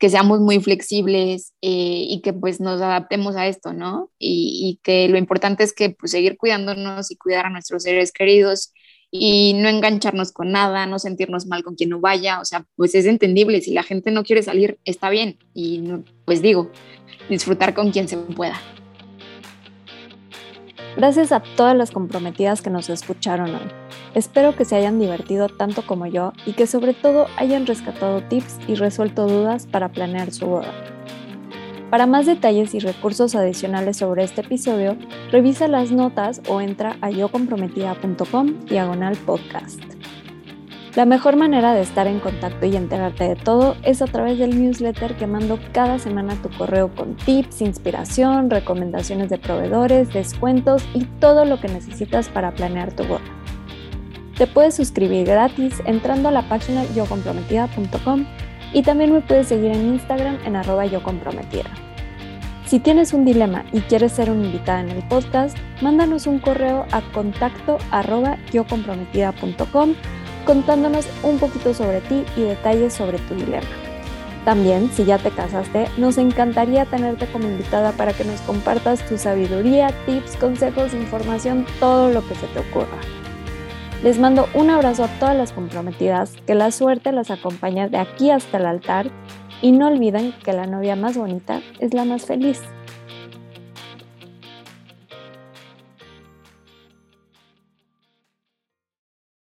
que 0.00 0.10
seamos 0.10 0.40
muy 0.40 0.58
flexibles 0.58 1.52
eh, 1.62 2.06
y 2.08 2.22
que 2.22 2.32
pues 2.32 2.58
nos 2.60 2.82
adaptemos 2.82 3.36
a 3.36 3.46
esto, 3.46 3.72
¿no? 3.72 4.10
Y, 4.18 4.80
que 4.82 5.08
lo 5.08 5.16
importante 5.16 5.62
es 5.62 5.72
que 5.72 5.90
pues 5.90 6.10
seguir 6.10 6.36
cuidándonos 6.36 7.12
y 7.12 7.16
cuidar 7.16 7.46
a 7.46 7.50
nuestros 7.50 7.84
seres 7.84 8.10
queridos 8.10 8.72
y 9.12 9.52
no 9.54 9.68
engancharnos 9.68 10.32
con 10.32 10.50
nada, 10.50 10.86
no 10.86 10.98
sentirnos 10.98 11.46
mal 11.46 11.62
con 11.62 11.76
quien 11.76 11.90
no 11.90 12.00
vaya, 12.00 12.40
o 12.40 12.44
sea, 12.44 12.66
pues 12.74 12.96
es 12.96 13.06
entendible, 13.06 13.60
si 13.60 13.72
la 13.72 13.84
gente 13.84 14.10
no 14.10 14.24
quiere 14.24 14.42
salir, 14.42 14.80
está 14.84 15.08
bien, 15.08 15.38
y 15.54 15.84
pues 16.24 16.42
digo, 16.42 16.72
disfrutar 17.28 17.74
con 17.74 17.92
quien 17.92 18.08
se 18.08 18.16
pueda. 18.16 18.60
Gracias 20.96 21.32
a 21.32 21.40
todas 21.40 21.76
las 21.76 21.90
comprometidas 21.90 22.62
que 22.62 22.70
nos 22.70 22.90
escucharon 22.90 23.54
hoy. 23.54 23.70
Espero 24.14 24.56
que 24.56 24.64
se 24.64 24.76
hayan 24.76 24.98
divertido 24.98 25.48
tanto 25.48 25.86
como 25.86 26.06
yo 26.06 26.32
y 26.46 26.52
que 26.52 26.66
sobre 26.66 26.94
todo 26.94 27.26
hayan 27.36 27.66
rescatado 27.66 28.22
tips 28.22 28.58
y 28.66 28.74
resuelto 28.74 29.26
dudas 29.26 29.66
para 29.66 29.88
planear 29.90 30.32
su 30.32 30.46
boda. 30.46 30.72
Para 31.90 32.06
más 32.06 32.26
detalles 32.26 32.72
y 32.74 32.78
recursos 32.78 33.34
adicionales 33.34 33.96
sobre 33.96 34.22
este 34.22 34.42
episodio, 34.42 34.96
revisa 35.32 35.66
las 35.66 35.90
notas 35.90 36.40
o 36.48 36.60
entra 36.60 36.96
a 37.00 37.10
yocomprometida.com 37.10 38.60
diagonal 38.66 39.16
podcast. 39.16 39.89
La 40.96 41.04
mejor 41.04 41.36
manera 41.36 41.72
de 41.72 41.82
estar 41.82 42.08
en 42.08 42.18
contacto 42.18 42.66
y 42.66 42.74
enterarte 42.74 43.28
de 43.28 43.36
todo 43.36 43.76
es 43.84 44.02
a 44.02 44.06
través 44.06 44.40
del 44.40 44.60
newsletter 44.60 45.16
que 45.16 45.28
mando 45.28 45.60
cada 45.72 46.00
semana 46.00 46.32
a 46.32 46.42
tu 46.42 46.50
correo 46.58 46.92
con 46.92 47.14
tips, 47.14 47.62
inspiración, 47.62 48.50
recomendaciones 48.50 49.30
de 49.30 49.38
proveedores, 49.38 50.12
descuentos 50.12 50.84
y 50.92 51.04
todo 51.20 51.44
lo 51.44 51.60
que 51.60 51.68
necesitas 51.68 52.28
para 52.28 52.50
planear 52.50 52.92
tu 52.92 53.04
boda. 53.04 53.20
Te 54.36 54.48
puedes 54.48 54.74
suscribir 54.74 55.26
gratis 55.26 55.80
entrando 55.84 56.28
a 56.28 56.32
la 56.32 56.48
página 56.48 56.84
yocomprometida.com 56.86 58.26
y 58.72 58.82
también 58.82 59.12
me 59.12 59.20
puedes 59.20 59.46
seguir 59.46 59.70
en 59.70 59.94
Instagram 59.94 60.38
en 60.44 60.56
arroba 60.56 60.86
yocomprometida. 60.86 61.70
Si 62.66 62.80
tienes 62.80 63.12
un 63.12 63.24
dilema 63.24 63.64
y 63.72 63.80
quieres 63.80 64.12
ser 64.12 64.30
una 64.30 64.46
invitada 64.46 64.80
en 64.80 64.90
el 64.90 65.06
podcast, 65.06 65.56
mándanos 65.82 66.26
un 66.26 66.40
correo 66.40 66.86
a 66.90 67.00
contacto 67.12 67.78
arroba 67.92 68.38
yocomprometida.com 68.52 69.94
contándonos 70.44 71.06
un 71.22 71.38
poquito 71.38 71.74
sobre 71.74 72.00
ti 72.00 72.24
y 72.36 72.42
detalles 72.42 72.92
sobre 72.92 73.18
tu 73.18 73.34
dilema. 73.34 73.66
También, 74.44 74.90
si 74.90 75.04
ya 75.04 75.18
te 75.18 75.30
casaste, 75.30 75.88
nos 75.98 76.16
encantaría 76.16 76.86
tenerte 76.86 77.26
como 77.26 77.46
invitada 77.46 77.92
para 77.92 78.12
que 78.14 78.24
nos 78.24 78.40
compartas 78.40 79.06
tu 79.06 79.18
sabiduría, 79.18 79.92
tips, 80.06 80.36
consejos, 80.36 80.94
información, 80.94 81.66
todo 81.78 82.10
lo 82.10 82.26
que 82.26 82.34
se 82.34 82.46
te 82.46 82.60
ocurra. 82.60 82.98
Les 84.02 84.18
mando 84.18 84.48
un 84.54 84.70
abrazo 84.70 85.04
a 85.04 85.08
todas 85.18 85.36
las 85.36 85.52
comprometidas, 85.52 86.32
que 86.46 86.54
la 86.54 86.70
suerte 86.70 87.12
las 87.12 87.30
acompañe 87.30 87.90
de 87.90 87.98
aquí 87.98 88.30
hasta 88.30 88.56
el 88.56 88.64
altar 88.64 89.10
y 89.60 89.72
no 89.72 89.88
olviden 89.88 90.32
que 90.42 90.54
la 90.54 90.66
novia 90.66 90.96
más 90.96 91.18
bonita 91.18 91.60
es 91.80 91.92
la 91.92 92.06
más 92.06 92.24
feliz. 92.24 92.62